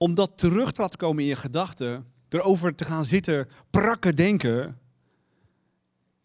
[0.03, 4.79] om dat terug te laten komen in je gedachten, erover te gaan zitten, prakken denken,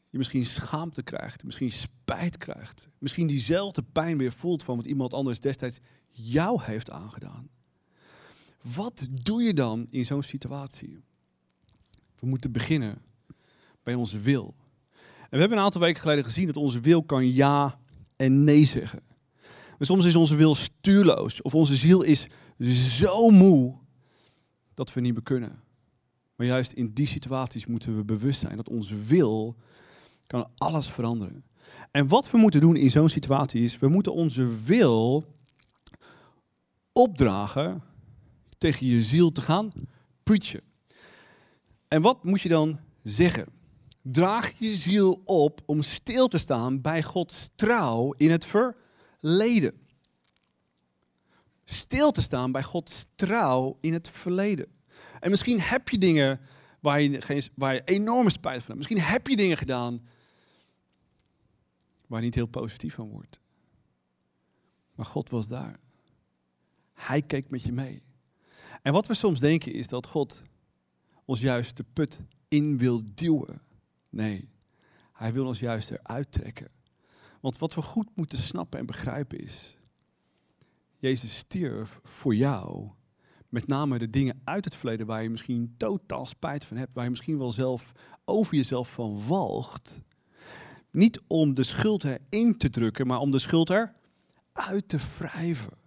[0.10, 5.14] je misschien schaamte krijgt, misschien spijt krijgt, misschien diezelfde pijn weer voelt van wat iemand
[5.14, 5.78] anders destijds
[6.10, 7.50] jou heeft aangedaan.
[8.76, 10.98] Wat doe je dan in zo'n situatie?
[12.20, 13.02] We moeten beginnen
[13.84, 14.56] bij onze wil.
[15.20, 17.80] En we hebben een aantal weken geleden gezien dat onze wil kan ja
[18.16, 19.04] en nee zeggen.
[19.78, 22.28] Maar soms is onze wil stuurloos of onze ziel is
[22.60, 23.76] zo moe
[24.74, 25.63] dat we niet meer kunnen.
[26.36, 29.56] Maar juist in die situaties moeten we bewust zijn dat onze wil
[30.28, 31.44] kan alles veranderen.
[31.91, 35.26] En wat we moeten doen in zo'n situatie is, we moeten onze wil
[36.91, 37.84] opdragen
[38.58, 39.72] tegen je ziel te gaan
[40.24, 40.62] preachen.
[41.88, 43.48] En wat moet je dan zeggen?
[44.02, 49.74] Draag je ziel op om stil te staan bij Gods trouw in het verleden
[51.65, 54.67] stil te staan bij Gods trouw in het verleden.
[55.19, 56.41] En misschien heb je dingen
[56.80, 58.78] waar je, waar je enorme spijt van hebt.
[58.78, 60.08] Misschien heb je dingen gedaan
[62.08, 63.39] waar je niet heel positief van wordt.
[64.95, 65.80] Maar God was daar.
[66.93, 68.04] Hij keek met je mee.
[68.82, 70.41] En wat we soms denken is dat God
[71.25, 73.62] ons juist de put in wil duwen.
[74.10, 74.49] Nee,
[75.13, 76.71] hij wil ons juist eruit trekken.
[77.41, 79.75] Want wat we goed moeten snappen en begrijpen is,
[81.06, 82.89] Jezus stierf voor jou.
[83.50, 87.04] Met name de dingen uit het verleden waar je misschien totaal spijt van hebt, waar
[87.04, 87.91] je misschien wel zelf
[88.26, 90.00] over jezelf van walgt.
[90.91, 95.78] Niet om de schuld erin te drukken, maar om de schuld eruit te wrijven.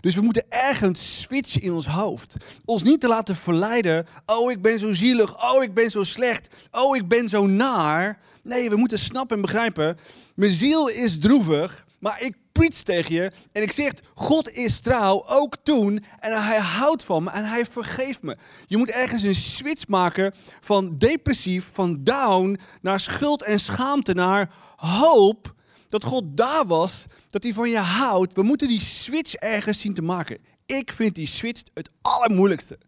[0.00, 2.34] Dus we moeten ergens switchen in ons hoofd.
[2.64, 4.06] Ons niet te laten verleiden.
[4.26, 5.54] Oh, ik ben zo zielig.
[5.54, 6.54] Oh, ik ben zo slecht.
[6.70, 8.20] Oh, ik ben zo naar.
[8.42, 9.96] Nee, we moeten snappen en begrijpen.
[10.34, 15.24] Mijn ziel is droevig, maar ik preach tegen je en ik zeg, God is trouw,
[15.26, 16.04] ook toen.
[16.18, 18.36] En hij houdt van me en hij vergeeft me.
[18.66, 24.50] Je moet ergens een switch maken van depressief, van down, naar schuld en schaamte, naar
[24.76, 25.54] hoop.
[25.88, 28.34] Dat God daar was, dat hij van je houdt.
[28.34, 30.38] We moeten die switch ergens zien te maken.
[30.66, 32.78] Ik vind die switch het allermoeilijkste.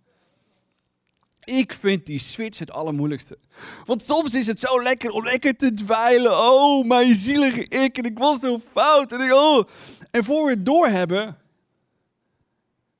[1.46, 3.38] Ik vind die switch het allermoeilijkste.
[3.84, 6.32] Want soms is het zo lekker om lekker te dweilen.
[6.32, 7.98] Oh, mijn zielige ik.
[7.98, 9.12] En ik was zo fout.
[9.12, 9.64] En, ik, oh.
[10.10, 11.38] en voor we het doorhebben,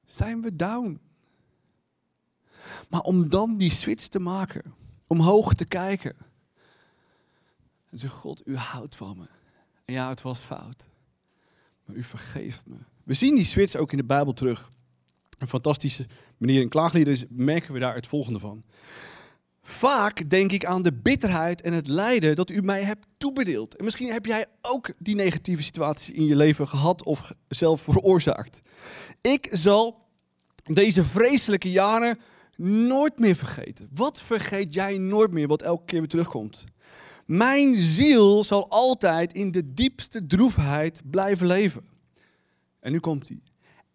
[0.04, 1.00] zijn we down.
[2.88, 4.74] Maar om dan die switch te maken,
[5.06, 6.16] omhoog te kijken.
[7.90, 9.26] En zeggen, God, u houdt van me.
[9.84, 10.86] En ja, het was fout.
[11.84, 12.76] Maar u vergeeft me.
[13.04, 14.70] We zien die switch ook in de Bijbel terug.
[15.38, 16.06] Een fantastische
[16.38, 16.60] manier.
[16.60, 18.64] In klaagliederen merken we daar het volgende van.
[19.62, 23.76] Vaak denk ik aan de bitterheid en het lijden dat u mij hebt toebedeeld.
[23.76, 28.60] En misschien heb jij ook die negatieve situatie in je leven gehad of zelf veroorzaakt.
[29.20, 30.04] Ik zal
[30.64, 32.18] deze vreselijke jaren
[32.56, 33.88] nooit meer vergeten.
[33.94, 36.64] Wat vergeet jij nooit meer wat elke keer weer terugkomt?
[37.26, 41.84] Mijn ziel zal altijd in de diepste droefheid blijven leven.
[42.80, 43.40] En nu komt hij.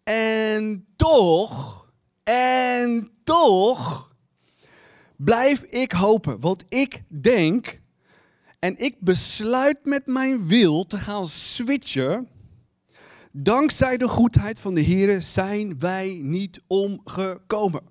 [0.02, 1.81] En toch,
[2.24, 4.10] en toch
[5.16, 6.40] blijf ik hopen.
[6.40, 7.80] Want ik denk
[8.58, 12.28] en ik besluit met mijn wil te gaan switchen.
[13.32, 17.82] Dankzij de goedheid van de Heer zijn wij niet omgekomen.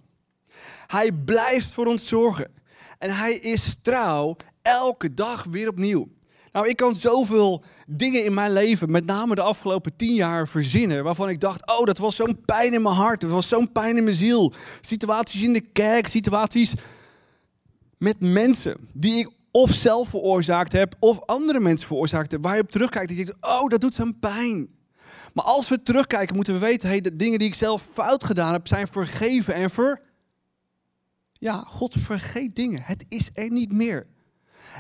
[0.88, 2.52] Hij blijft voor ons zorgen.
[2.98, 6.08] En hij is trouw elke dag weer opnieuw.
[6.52, 7.64] Nou, ik kan zoveel
[7.98, 11.04] dingen in mijn leven, met name de afgelopen tien jaar, verzinnen.
[11.04, 13.22] Waarvan ik dacht, oh, dat was zo'n pijn in mijn hart.
[13.22, 14.54] Dat was zo'n pijn in mijn ziel.
[14.82, 16.74] Situaties in de kerk, situaties
[17.98, 22.44] met mensen die ik of zelf veroorzaakt heb, of andere mensen veroorzaakt heb.
[22.44, 24.70] Waar je op terugkijkt en denkt, oh, dat doet zo'n pijn.
[25.34, 28.54] Maar als we terugkijken, moeten we weten, hey, de dingen die ik zelf fout gedaan
[28.54, 30.02] heb, zijn vergeven en ver...
[31.34, 32.82] Ja, God vergeet dingen.
[32.82, 34.08] Het is er niet meer.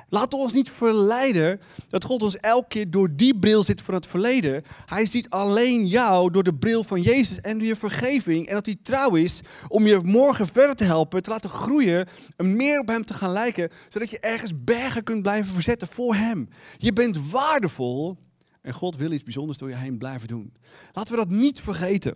[0.09, 1.59] Laten we ons niet verleiden
[1.89, 4.63] dat God ons elke keer door die bril zit van het verleden.
[4.85, 8.47] Hij ziet alleen jou door de bril van Jezus en door je vergeving.
[8.47, 12.55] En dat hij trouw is om je morgen verder te helpen, te laten groeien, en
[12.55, 16.47] meer op hem te gaan lijken, zodat je ergens bergen kunt blijven verzetten voor hem.
[16.77, 18.17] Je bent waardevol
[18.61, 20.53] en God wil iets bijzonders door je heen blijven doen.
[20.91, 22.15] Laten we dat niet vergeten.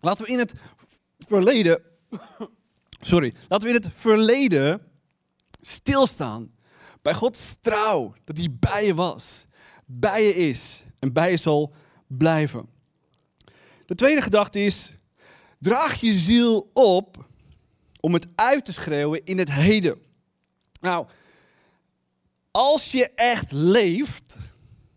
[0.00, 0.52] Laten we in het
[1.18, 1.82] verleden,
[3.00, 4.80] sorry, laten we in het verleden
[5.60, 6.50] stilstaan
[7.06, 9.44] bij Gods trouw, dat hij bij je was,
[9.84, 11.72] bij je is en bij je zal
[12.06, 12.68] blijven.
[13.86, 14.92] De tweede gedachte is,
[15.58, 17.28] draag je ziel op
[18.00, 19.98] om het uit te schreeuwen in het heden.
[20.80, 21.06] Nou,
[22.50, 24.36] als je echt leeft,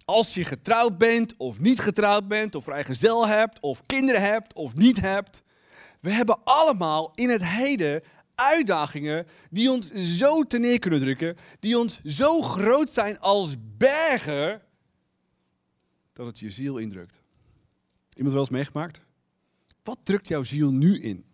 [0.06, 4.76] als je getrouwd bent of niet getrouwd bent, of vrijgezel hebt, of kinderen hebt of
[4.76, 5.41] niet hebt,
[6.00, 8.02] we hebben allemaal in het heden
[8.39, 14.62] uitdagingen die ons zo te neer kunnen drukken, die ons zo groot zijn als bergen,
[16.13, 17.21] dat het je ziel indrukt.
[18.13, 19.02] Iemand wel eens meegemaakt?
[19.84, 21.25] Wat drukt jouw ziel nu in?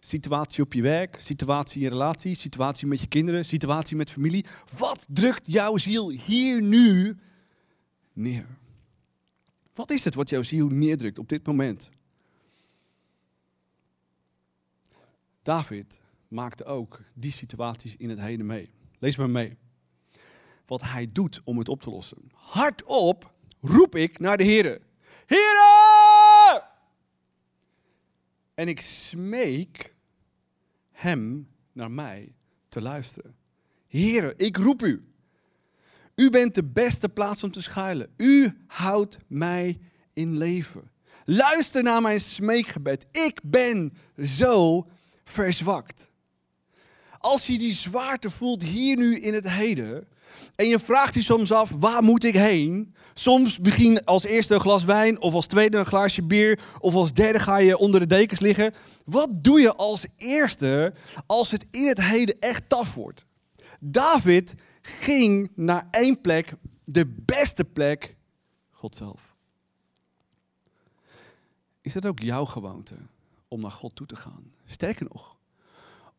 [0.00, 4.44] Situatie op je werk, situatie in relatie, situatie met je kinderen, situatie met familie.
[4.78, 7.16] Wat drukt jouw ziel hier nu
[8.12, 8.46] neer?
[9.74, 11.88] Wat is het wat jouw ziel neerdrukt op dit moment?
[15.42, 15.99] David
[16.30, 18.70] maakte ook die situaties in het heden mee.
[18.98, 19.56] Lees maar mee.
[20.66, 22.30] Wat hij doet om het op te lossen.
[22.32, 24.80] Hardop roep ik naar de Heer.
[25.26, 26.64] Heere!
[28.54, 29.94] En ik smeek
[30.90, 32.34] hem naar mij
[32.68, 33.36] te luisteren.
[33.86, 35.04] Heere, ik roep u.
[36.14, 38.12] U bent de beste plaats om te schuilen.
[38.16, 39.80] U houdt mij
[40.12, 40.90] in leven.
[41.24, 43.06] Luister naar mijn smeekgebed.
[43.12, 44.86] Ik ben zo
[45.24, 46.09] verzwakt.
[47.22, 50.08] Als je die zwaarte voelt hier nu in het heden.
[50.54, 52.94] En je vraagt je soms af, waar moet ik heen?
[53.14, 57.12] Soms begin als eerste een glas wijn, of als tweede een glaasje bier, of als
[57.12, 58.72] derde ga je onder de dekens liggen.
[59.04, 60.94] Wat doe je als eerste
[61.26, 63.24] als het in het heden echt taf wordt?
[63.80, 66.52] David ging naar één plek,
[66.84, 68.16] de beste plek
[68.70, 69.34] God zelf.
[71.80, 72.94] Is dat ook jouw gewoonte
[73.48, 74.52] om naar God toe te gaan?
[74.64, 75.36] Sterker nog,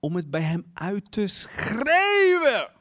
[0.01, 2.71] om het bij Hem uit te schreeuwen.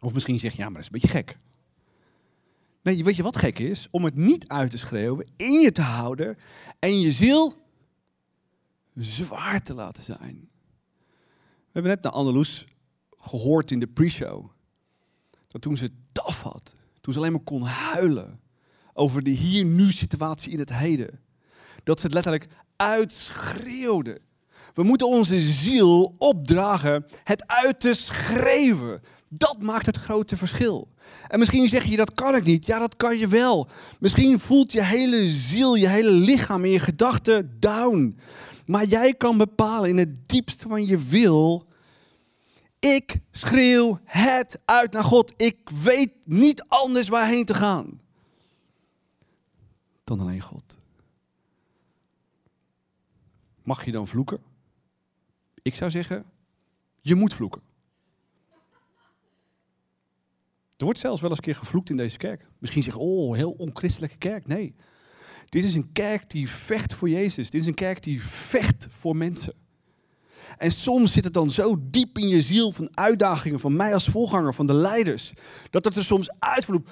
[0.00, 1.36] Of misschien zeg je, ja, maar dat is een beetje gek.
[2.82, 3.88] Nee, weet je wat gek is?
[3.90, 6.36] Om het niet uit te schreeuwen, in je te houden
[6.78, 7.66] en je ziel
[8.94, 10.48] zwaar te laten zijn.
[11.38, 12.66] We hebben net naar Anneloes
[13.16, 14.50] gehoord in de pre-show.
[15.48, 18.40] Dat toen ze taf had, toen ze alleen maar kon huilen
[18.92, 21.20] over de hier-nu situatie in het heden.
[21.82, 24.20] Dat ze het letterlijk uitschreeuwde.
[24.78, 29.00] We moeten onze ziel opdragen het uit te schreeuwen.
[29.28, 30.88] Dat maakt het grote verschil.
[31.28, 32.66] En misschien zeg je dat kan ik niet.
[32.66, 33.68] Ja, dat kan je wel.
[33.98, 38.18] Misschien voelt je hele ziel, je hele lichaam en je gedachten down.
[38.66, 41.66] Maar jij kan bepalen in het diepste van je wil.
[42.78, 45.32] Ik schreeuw het uit naar God.
[45.36, 48.00] Ik weet niet anders waarheen te gaan.
[50.04, 50.76] Dan alleen God.
[53.62, 54.47] Mag je dan vloeken?
[55.68, 56.24] Ik zou zeggen,
[57.00, 57.62] je moet vloeken.
[60.76, 62.48] Er wordt zelfs wel eens een keer gevloekt in deze kerk.
[62.58, 64.46] Misschien zeg je, oh, heel onchristelijke kerk.
[64.46, 64.74] Nee.
[65.48, 67.50] Dit is een kerk die vecht voor Jezus.
[67.50, 69.54] Dit is een kerk die vecht voor mensen.
[70.56, 74.06] En soms zit het dan zo diep in je ziel van uitdagingen van mij als
[74.06, 75.32] voorganger, van de leiders,
[75.70, 76.90] dat het er soms uitvloept.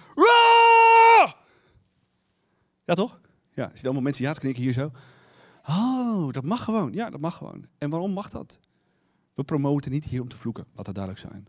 [2.84, 3.20] Ja, toch?
[3.50, 4.90] Ja, er zitten allemaal mensen ja te knikken hier zo.
[5.68, 6.92] Oh, dat mag gewoon.
[6.92, 7.66] Ja, dat mag gewoon.
[7.78, 8.58] En waarom mag dat?
[9.36, 11.48] We promoten niet hier om te vloeken, laat dat duidelijk zijn.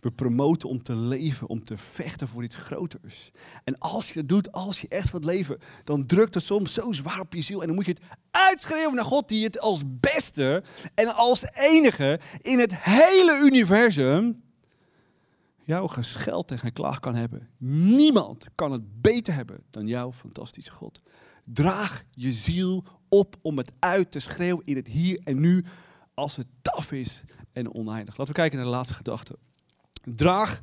[0.00, 3.30] We promoten om te leven, om te vechten voor iets groters.
[3.64, 6.92] En als je dat doet, als je echt wilt leven, dan drukt het soms zo
[6.92, 7.60] zwaar op je ziel.
[7.60, 10.62] En dan moet je het uitschreeuwen naar God, die het als beste
[10.94, 14.42] en als enige in het hele universum
[15.64, 17.48] jouw gescheld en geklaag kan hebben.
[17.96, 21.00] Niemand kan het beter hebben dan jouw fantastische God.
[21.44, 25.64] Draag je ziel op om het uit te schreeuwen in het hier en nu
[26.18, 28.16] als het taf is en oneindig.
[28.16, 29.38] Laten we kijken naar de laatste gedachte.
[30.02, 30.58] Draag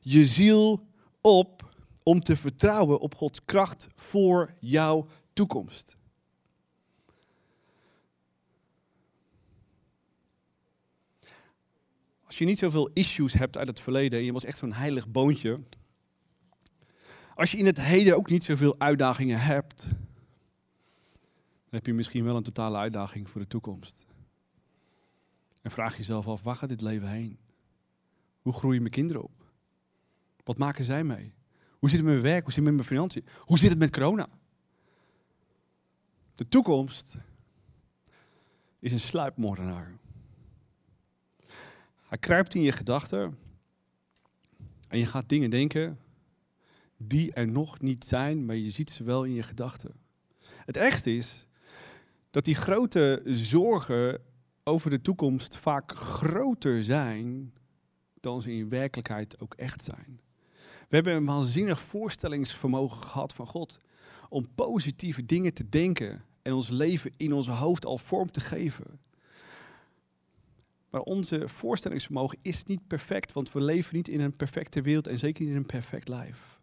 [0.00, 0.86] je ziel
[1.20, 1.68] op
[2.02, 5.96] om te vertrouwen op Gods kracht voor jouw toekomst.
[12.26, 15.08] Als je niet zoveel issues hebt uit het verleden en je was echt zo'n heilig
[15.08, 15.60] boontje.
[17.34, 22.36] Als je in het heden ook niet zoveel uitdagingen hebt, dan heb je misschien wel
[22.36, 24.08] een totale uitdaging voor de toekomst.
[25.60, 27.38] En vraag jezelf af, waar gaat dit leven heen?
[28.40, 29.44] Hoe groeien mijn kinderen op?
[30.44, 31.34] Wat maken zij mee?
[31.78, 32.42] Hoe zit het met mijn werk?
[32.42, 33.24] Hoe zit het met mijn financiën?
[33.38, 34.28] Hoe zit het met corona?
[36.34, 37.14] De toekomst
[38.78, 39.98] is een sluipmoordenaar.
[42.08, 43.38] Hij kruipt in je gedachten
[44.88, 45.98] en je gaat dingen denken
[46.96, 49.92] die er nog niet zijn, maar je ziet ze wel in je gedachten.
[50.46, 51.46] Het ergste is
[52.30, 54.22] dat die grote zorgen
[54.64, 57.52] over de toekomst vaak groter zijn
[58.20, 60.20] dan ze in werkelijkheid ook echt zijn.
[60.88, 63.78] We hebben een waanzinnig voorstellingsvermogen gehad van God
[64.28, 69.00] om positieve dingen te denken en ons leven in onze hoofd al vorm te geven.
[70.90, 75.18] Maar onze voorstellingsvermogen is niet perfect, want we leven niet in een perfecte wereld en
[75.18, 76.58] zeker niet in een perfect lijf.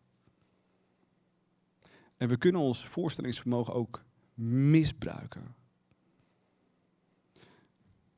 [2.18, 5.56] En we kunnen ons voorstellingsvermogen ook misbruiken.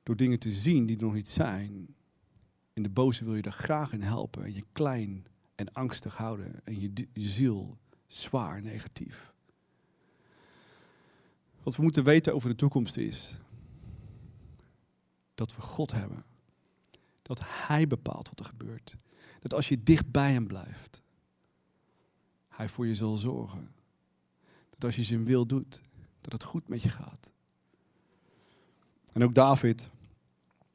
[0.09, 1.95] Door dingen te zien die er nog niet zijn.
[2.73, 6.65] En de boze wil je er graag in helpen en je klein en angstig houden
[6.65, 9.33] en je, je ziel zwaar negatief.
[11.63, 13.35] Wat we moeten weten over de toekomst is
[15.35, 16.23] dat we God hebben.
[17.21, 18.95] Dat Hij bepaalt wat er gebeurt.
[19.39, 21.01] Dat als je dicht bij Hem blijft,
[22.47, 23.71] Hij voor je zal zorgen.
[24.69, 25.81] Dat als je zijn wil doet,
[26.21, 27.31] dat het goed met je gaat.
[29.13, 29.89] En ook David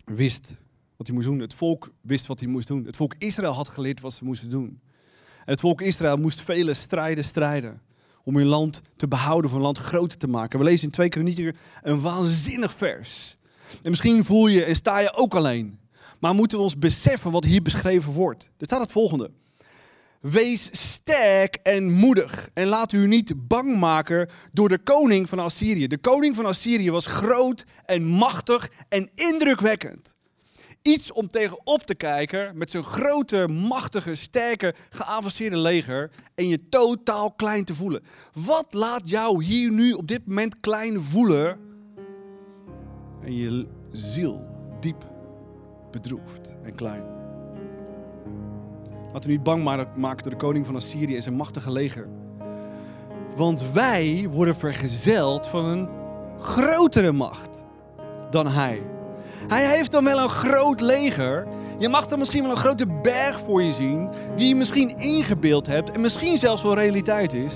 [0.04, 0.54] wist
[0.96, 1.38] wat hij moest doen.
[1.38, 2.84] Het volk wist wat hij moest doen.
[2.84, 4.80] Het volk Israël had geleerd wat ze moesten doen.
[5.38, 7.82] En het volk Israël moest vele strijden strijden
[8.24, 10.58] om hun land te behouden, voor een land groter te maken.
[10.58, 13.36] We lezen in 2 Kronieken een waanzinnig vers.
[13.82, 15.78] En misschien voel je en sta je ook alleen.
[16.20, 18.44] Maar moeten we ons beseffen wat hier beschreven wordt.
[18.44, 19.30] Er staat het volgende.
[20.30, 25.86] Wees sterk en moedig en laat u niet bang maken door de koning van Assyrië.
[25.86, 30.14] De koning van Assyrië was groot en machtig en indrukwekkend.
[30.82, 37.32] Iets om tegenop te kijken met zo'n grote, machtige, sterke, geavanceerde leger en je totaal
[37.32, 38.02] klein te voelen.
[38.32, 41.58] Wat laat jou hier nu op dit moment klein voelen
[43.20, 44.48] en je ziel
[44.80, 45.04] diep
[45.90, 47.13] bedroefd en klein?
[49.14, 49.62] Laten we niet bang
[49.96, 52.08] maken door de koning van Assyrië en zijn machtige leger.
[53.36, 55.88] Want wij worden vergezeld van een
[56.38, 57.64] grotere macht
[58.30, 58.82] dan hij.
[59.48, 61.46] Hij heeft dan wel een groot leger.
[61.78, 65.66] Je mag dan misschien wel een grote berg voor je zien, die je misschien ingebeeld
[65.66, 67.54] hebt en misschien zelfs wel realiteit is.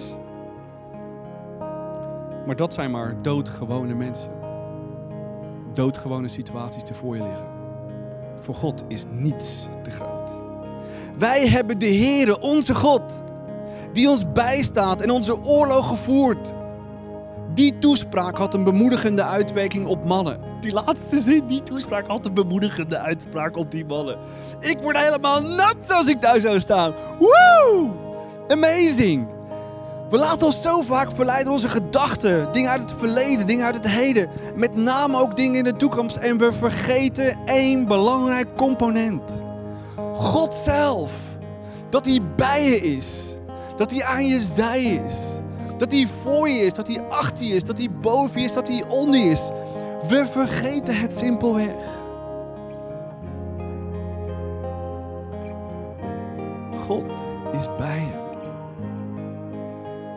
[2.46, 4.30] Maar dat zijn maar doodgewone mensen.
[5.74, 7.50] Doodgewone situaties die voor je liggen.
[8.40, 10.18] Voor God is niets te groot.
[11.19, 13.03] Wij hebben de Heere, onze God,
[13.93, 16.53] die ons bijstaat en onze oorlogen voert.
[17.55, 20.41] Die toespraak had een bemoedigende uitwerking op mannen.
[20.61, 24.19] Die laatste zin, die toespraak had een bemoedigende uitspraak op die mannen.
[24.61, 26.95] Ik word helemaal nat als ik daar zou staan.
[27.19, 27.97] Woo!
[28.49, 29.27] Amazing!
[30.11, 32.53] We laten ons zo vaak verleiden onze gedachten.
[32.53, 34.29] Dingen uit het verleden, dingen uit het heden.
[34.55, 36.16] Met name ook dingen in de toekomst.
[36.16, 39.47] En we vergeten één belangrijk component.
[40.19, 41.12] God zelf.
[41.89, 43.37] Dat hij bij je is.
[43.77, 45.16] Dat hij aan je zij is.
[45.77, 48.53] Dat hij voor je is, dat hij achter je is, dat hij boven je is,
[48.53, 49.49] dat hij onder je is.
[50.09, 51.75] We vergeten het simpelweg.
[56.87, 58.27] God is bij je.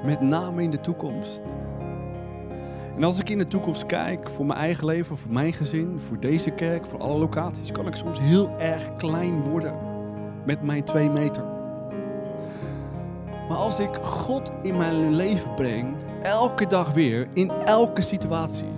[0.06, 1.42] Met name in de toekomst.
[2.96, 6.20] En als ik in de toekomst kijk voor mijn eigen leven, voor mijn gezin, voor
[6.20, 9.91] deze kerk, voor alle locaties, kan ik soms heel erg klein worden
[10.44, 11.44] met mijn twee meter.
[13.48, 18.72] Maar als ik God in mijn leven breng, elke dag weer, in elke situatie,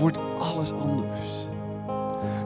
[0.00, 1.20] wordt alles anders.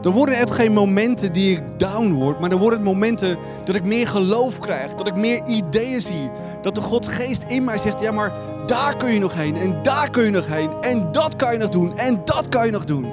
[0.01, 3.75] Dan worden het geen momenten die ik down word, maar dan worden het momenten dat
[3.75, 6.31] ik meer geloof krijg, dat ik meer ideeën zie.
[6.63, 8.33] Dat de Godsgeest in mij zegt, ja maar
[8.67, 11.59] daar kun je nog heen en daar kun je nog heen en dat kan je
[11.59, 13.07] nog doen en dat kan je nog doen.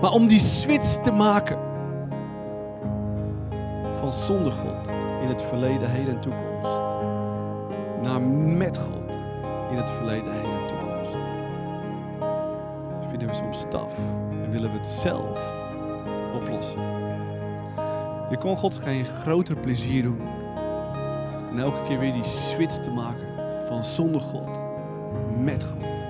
[0.00, 1.58] Maar om die switch te maken
[4.10, 4.88] van zonder God
[5.22, 6.96] in het verleden, heden en toekomst,
[8.02, 8.22] naar
[8.56, 9.18] met God
[9.70, 11.32] in het verleden, heden en toekomst,
[13.08, 13.94] vinden we soms staf
[14.42, 15.40] en willen we het zelf
[16.34, 16.80] oplossen.
[18.30, 20.20] Je kon God geen groter plezier doen
[21.48, 23.26] dan elke keer weer die switch te maken
[23.68, 24.62] van zonder God
[25.36, 26.04] met God.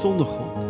[0.00, 0.68] Zonder God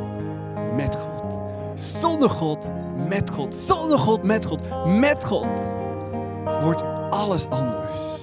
[0.74, 1.38] met God.
[1.74, 2.68] Zonder God
[3.08, 3.54] met God.
[3.54, 4.60] Zonder God met God.
[4.86, 5.80] Met God
[6.62, 8.20] wordt alles anders.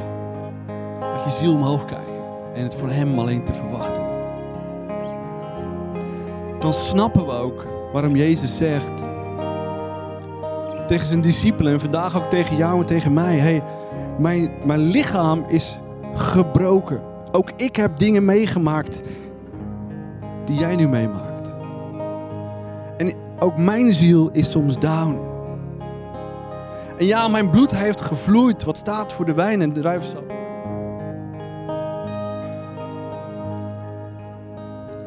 [0.99, 2.13] Dat je ziel omhoog kijken
[2.53, 4.03] en het voor Hem alleen te verwachten.
[6.59, 9.03] Dan snappen we ook waarom Jezus zegt
[10.87, 13.63] tegen zijn discipelen en vandaag ook tegen jou en tegen mij: hey,
[14.17, 15.79] mijn, mijn lichaam is
[16.13, 17.01] gebroken.
[17.31, 18.99] Ook ik heb dingen meegemaakt
[20.45, 21.51] die jij nu meemaakt.
[22.97, 25.28] En ook mijn ziel is soms down.
[27.00, 28.64] En ja, mijn bloed heeft gevloeid.
[28.64, 30.32] Wat staat voor de wijn en de druivensap.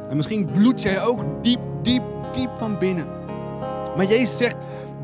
[0.09, 3.07] En misschien bloed jij ook diep, diep, diep van binnen.
[3.97, 4.57] Maar Jezus zegt,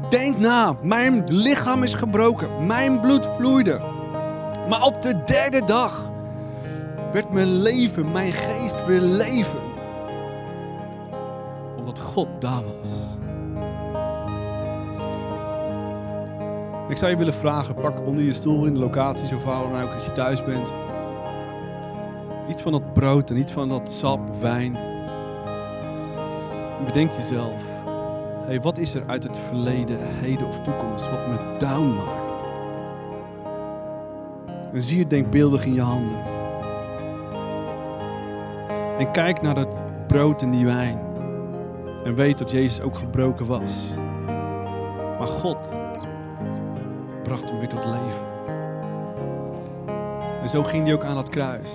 [0.09, 0.77] denk na.
[0.83, 2.67] Mijn lichaam is gebroken.
[2.67, 3.81] Mijn bloed vloeide.
[4.69, 6.11] Maar op de derde dag
[7.13, 9.87] werd mijn leven, mijn geest weer levend.
[11.77, 13.18] Omdat God daar was.
[16.89, 19.83] Ik zou je willen vragen, pak onder je stoel in de locatie, zo vaak dan
[19.83, 20.73] ook dat je thuis bent.
[22.49, 24.77] Iets van dat brood en iets van dat sap, wijn.
[26.79, 27.63] En bedenk jezelf,
[28.47, 32.49] hey, wat is er uit het verleden, heden of toekomst wat me down maakt?
[34.73, 36.23] En zie het denkbeeldig in je handen.
[38.99, 41.01] En kijk naar dat brood en die wijn.
[42.05, 43.95] En weet dat Jezus ook gebroken was.
[45.19, 45.71] Maar God
[47.29, 48.27] bracht hem weer tot leven.
[50.43, 51.69] En zo ging hij ook aan het kruis.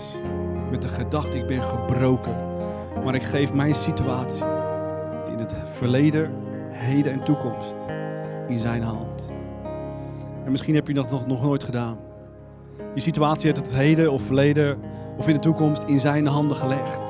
[0.71, 2.35] Met de gedachte, ik ben gebroken.
[3.03, 4.43] Maar ik geef mijn situatie
[5.31, 6.31] in het verleden,
[6.69, 7.75] heden en toekomst
[8.47, 9.29] in zijn hand.
[10.45, 11.97] En misschien heb je dat nog, nog nooit gedaan.
[12.95, 14.79] Je situatie uit het heden of verleden
[15.17, 17.01] of in de toekomst in zijn handen gelegd.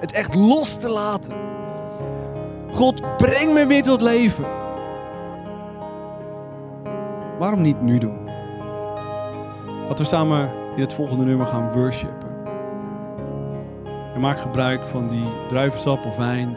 [0.00, 1.32] Het echt los te laten.
[2.70, 4.44] God, breng me weer tot leven.
[7.38, 8.24] Waarom niet nu doen?
[9.88, 12.28] Laten we samen in het volgende nummer gaan worshipen.
[14.14, 16.56] En maak gebruik van die druivensap of wijn.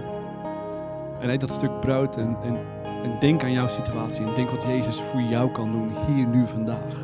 [1.20, 2.58] En eet dat stuk brood en, en,
[3.04, 4.26] en denk aan jouw situatie.
[4.26, 6.96] En denk wat Jezus voor jou kan doen, hier, nu, vandaag.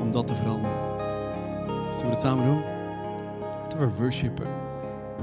[0.00, 0.78] Om dat te veranderen.
[1.90, 2.62] Zullen we het samen doen?
[3.62, 4.46] Laten we worshipen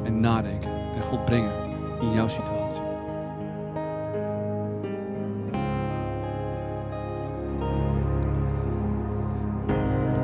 [0.04, 1.54] en nadenken en God brengen
[2.02, 2.61] in jouw situatie.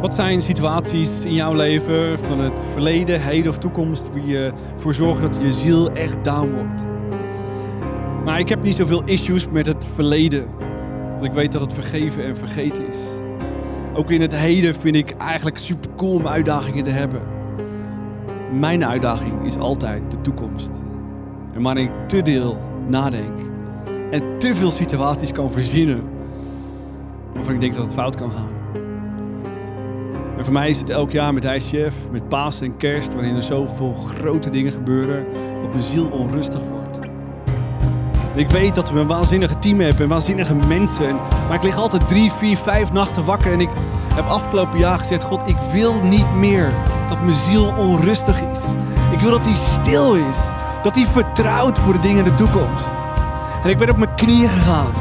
[0.01, 5.31] Wat zijn situaties in jouw leven van het verleden, heden of toekomst die ervoor zorgen
[5.31, 6.83] dat je ziel echt down wordt?
[8.25, 10.45] Maar ik heb niet zoveel issues met het verleden.
[11.13, 12.97] Want ik weet dat het vergeven en vergeten is.
[13.93, 17.21] Ook in het heden vind ik eigenlijk super cool om uitdagingen te hebben.
[18.51, 20.81] Mijn uitdaging is altijd de toekomst.
[21.53, 23.39] En wanneer ik te deel nadenk
[24.11, 26.03] en te veel situaties kan verzinnen
[27.33, 28.66] waarvan ik denk dat het fout kan gaan.
[30.37, 33.43] En voor mij is het elk jaar met ICF, met Paas en Kerst, waarin er
[33.43, 35.25] zoveel grote dingen gebeuren,
[35.61, 36.99] dat mijn ziel onrustig wordt.
[38.35, 41.15] ik weet dat we een waanzinnige team hebben en waanzinnige mensen.
[41.15, 43.69] Maar ik lig altijd drie, vier, vijf nachten wakker en ik
[44.13, 46.73] heb afgelopen jaar gezegd, God, ik wil niet meer
[47.09, 48.63] dat mijn ziel onrustig is.
[49.11, 50.37] Ik wil dat hij stil is.
[50.81, 52.93] Dat hij vertrouwt voor de dingen in de toekomst.
[53.63, 54.93] En ik ben op mijn knieën gegaan.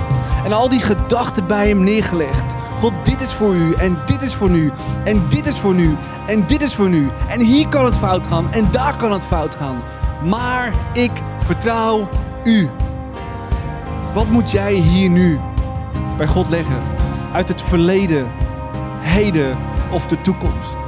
[0.45, 2.56] En al die gedachten bij hem neergelegd.
[2.77, 4.73] God, dit is voor u en dit is voor nu
[5.05, 5.97] en dit is voor nu
[6.27, 7.09] en dit is voor nu.
[7.29, 9.83] En hier kan het fout gaan en daar kan het fout gaan.
[10.25, 12.09] Maar ik vertrouw
[12.45, 12.71] u.
[14.15, 15.41] Wat moet jij hier nu
[16.17, 16.83] bij God leggen?
[17.33, 18.27] Uit het verleden,
[18.99, 19.59] heden
[19.93, 20.79] of de toekomst?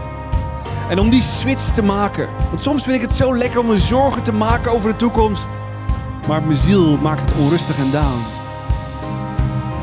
[0.88, 2.28] En om die switch te maken.
[2.48, 5.48] Want soms vind ik het zo lekker om me zorgen te maken over de toekomst.
[6.26, 8.37] Maar mijn ziel maakt het onrustig en down.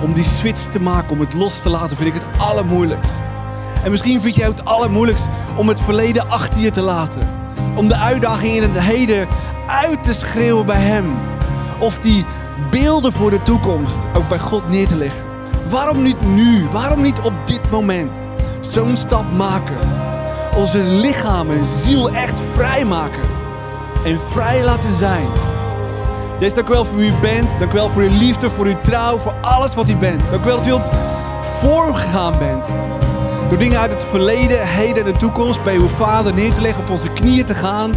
[0.06, 3.22] Om die switch te maken, om het los te laten, vind ik het allermoeilijkst.
[3.84, 5.26] En misschien vind jij het allermoeilijkst
[5.58, 7.30] om het verleden achter je te laten.
[7.76, 9.28] Om de uitdaging in het heden
[9.68, 11.18] uit te schreeuwen bij Hem.
[11.80, 12.26] Of die
[12.72, 15.24] beelden voor de toekomst ook bij God neer te leggen.
[15.70, 16.66] Waarom niet nu?
[16.72, 18.28] Waarom niet op dit moment?
[18.60, 19.78] Zo'n stap maken
[20.56, 23.24] onze lichaam en ziel echt vrijmaken.
[24.04, 25.28] En vrij laten zijn.
[26.40, 27.60] Jezus, dank u wel voor wie u bent.
[27.60, 30.30] Dank u wel voor uw liefde, voor uw trouw, voor alles wat u bent.
[30.30, 30.88] Dank u wel dat u ons
[31.62, 32.68] voorgegaan bent.
[33.50, 36.84] Door dingen uit het verleden, heden en de toekomst bij uw vader neer te leggen,
[36.84, 37.94] op onze knieën te gaan.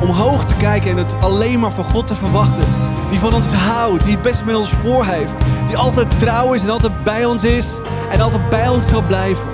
[0.00, 2.64] Omhoog te kijken en het alleen maar van God te verwachten.
[3.10, 5.32] Die van ons houdt, die het best met ons voor heeft.
[5.66, 7.66] Die altijd trouw is en altijd bij ons is
[8.10, 9.44] en altijd bij ons zal blijven.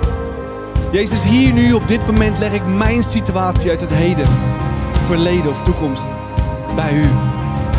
[0.91, 4.27] Jezus, hier nu op dit moment leg ik mijn situatie uit het heden,
[5.05, 6.03] verleden of toekomst
[6.75, 7.32] bij u.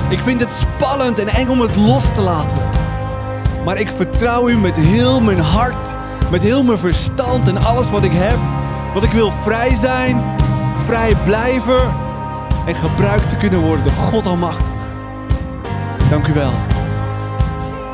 [0.09, 2.59] Ik vind het spannend en eng om het los te laten.
[3.65, 5.95] Maar ik vertrouw u met heel mijn hart,
[6.31, 8.39] met heel mijn verstand en alles wat ik heb.
[8.93, 10.23] Want ik wil vrij zijn,
[10.79, 11.95] vrij blijven
[12.67, 14.75] en gebruikt te kunnen worden door God Almachtig.
[16.09, 16.53] Dank u wel.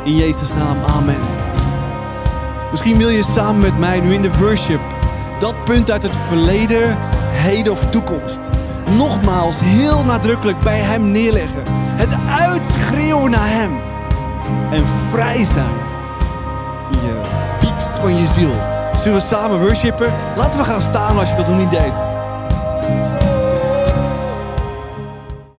[0.04, 1.20] In Jezus' naam, amen.
[2.70, 4.80] Misschien wil je samen met mij nu in de worship
[5.38, 6.96] dat punt uit het verleden,
[7.30, 8.48] heden of toekomst.
[8.96, 11.62] Nogmaals heel nadrukkelijk bij Hem neerleggen.
[12.00, 13.72] Het uitschreeuwen naar Hem.
[14.72, 15.74] En vrij zijn.
[16.90, 17.20] In je
[17.58, 18.54] diepst van je ziel.
[18.96, 20.12] Zullen we samen worshipen?
[20.36, 22.19] Laten we gaan staan als je dat nog niet deed.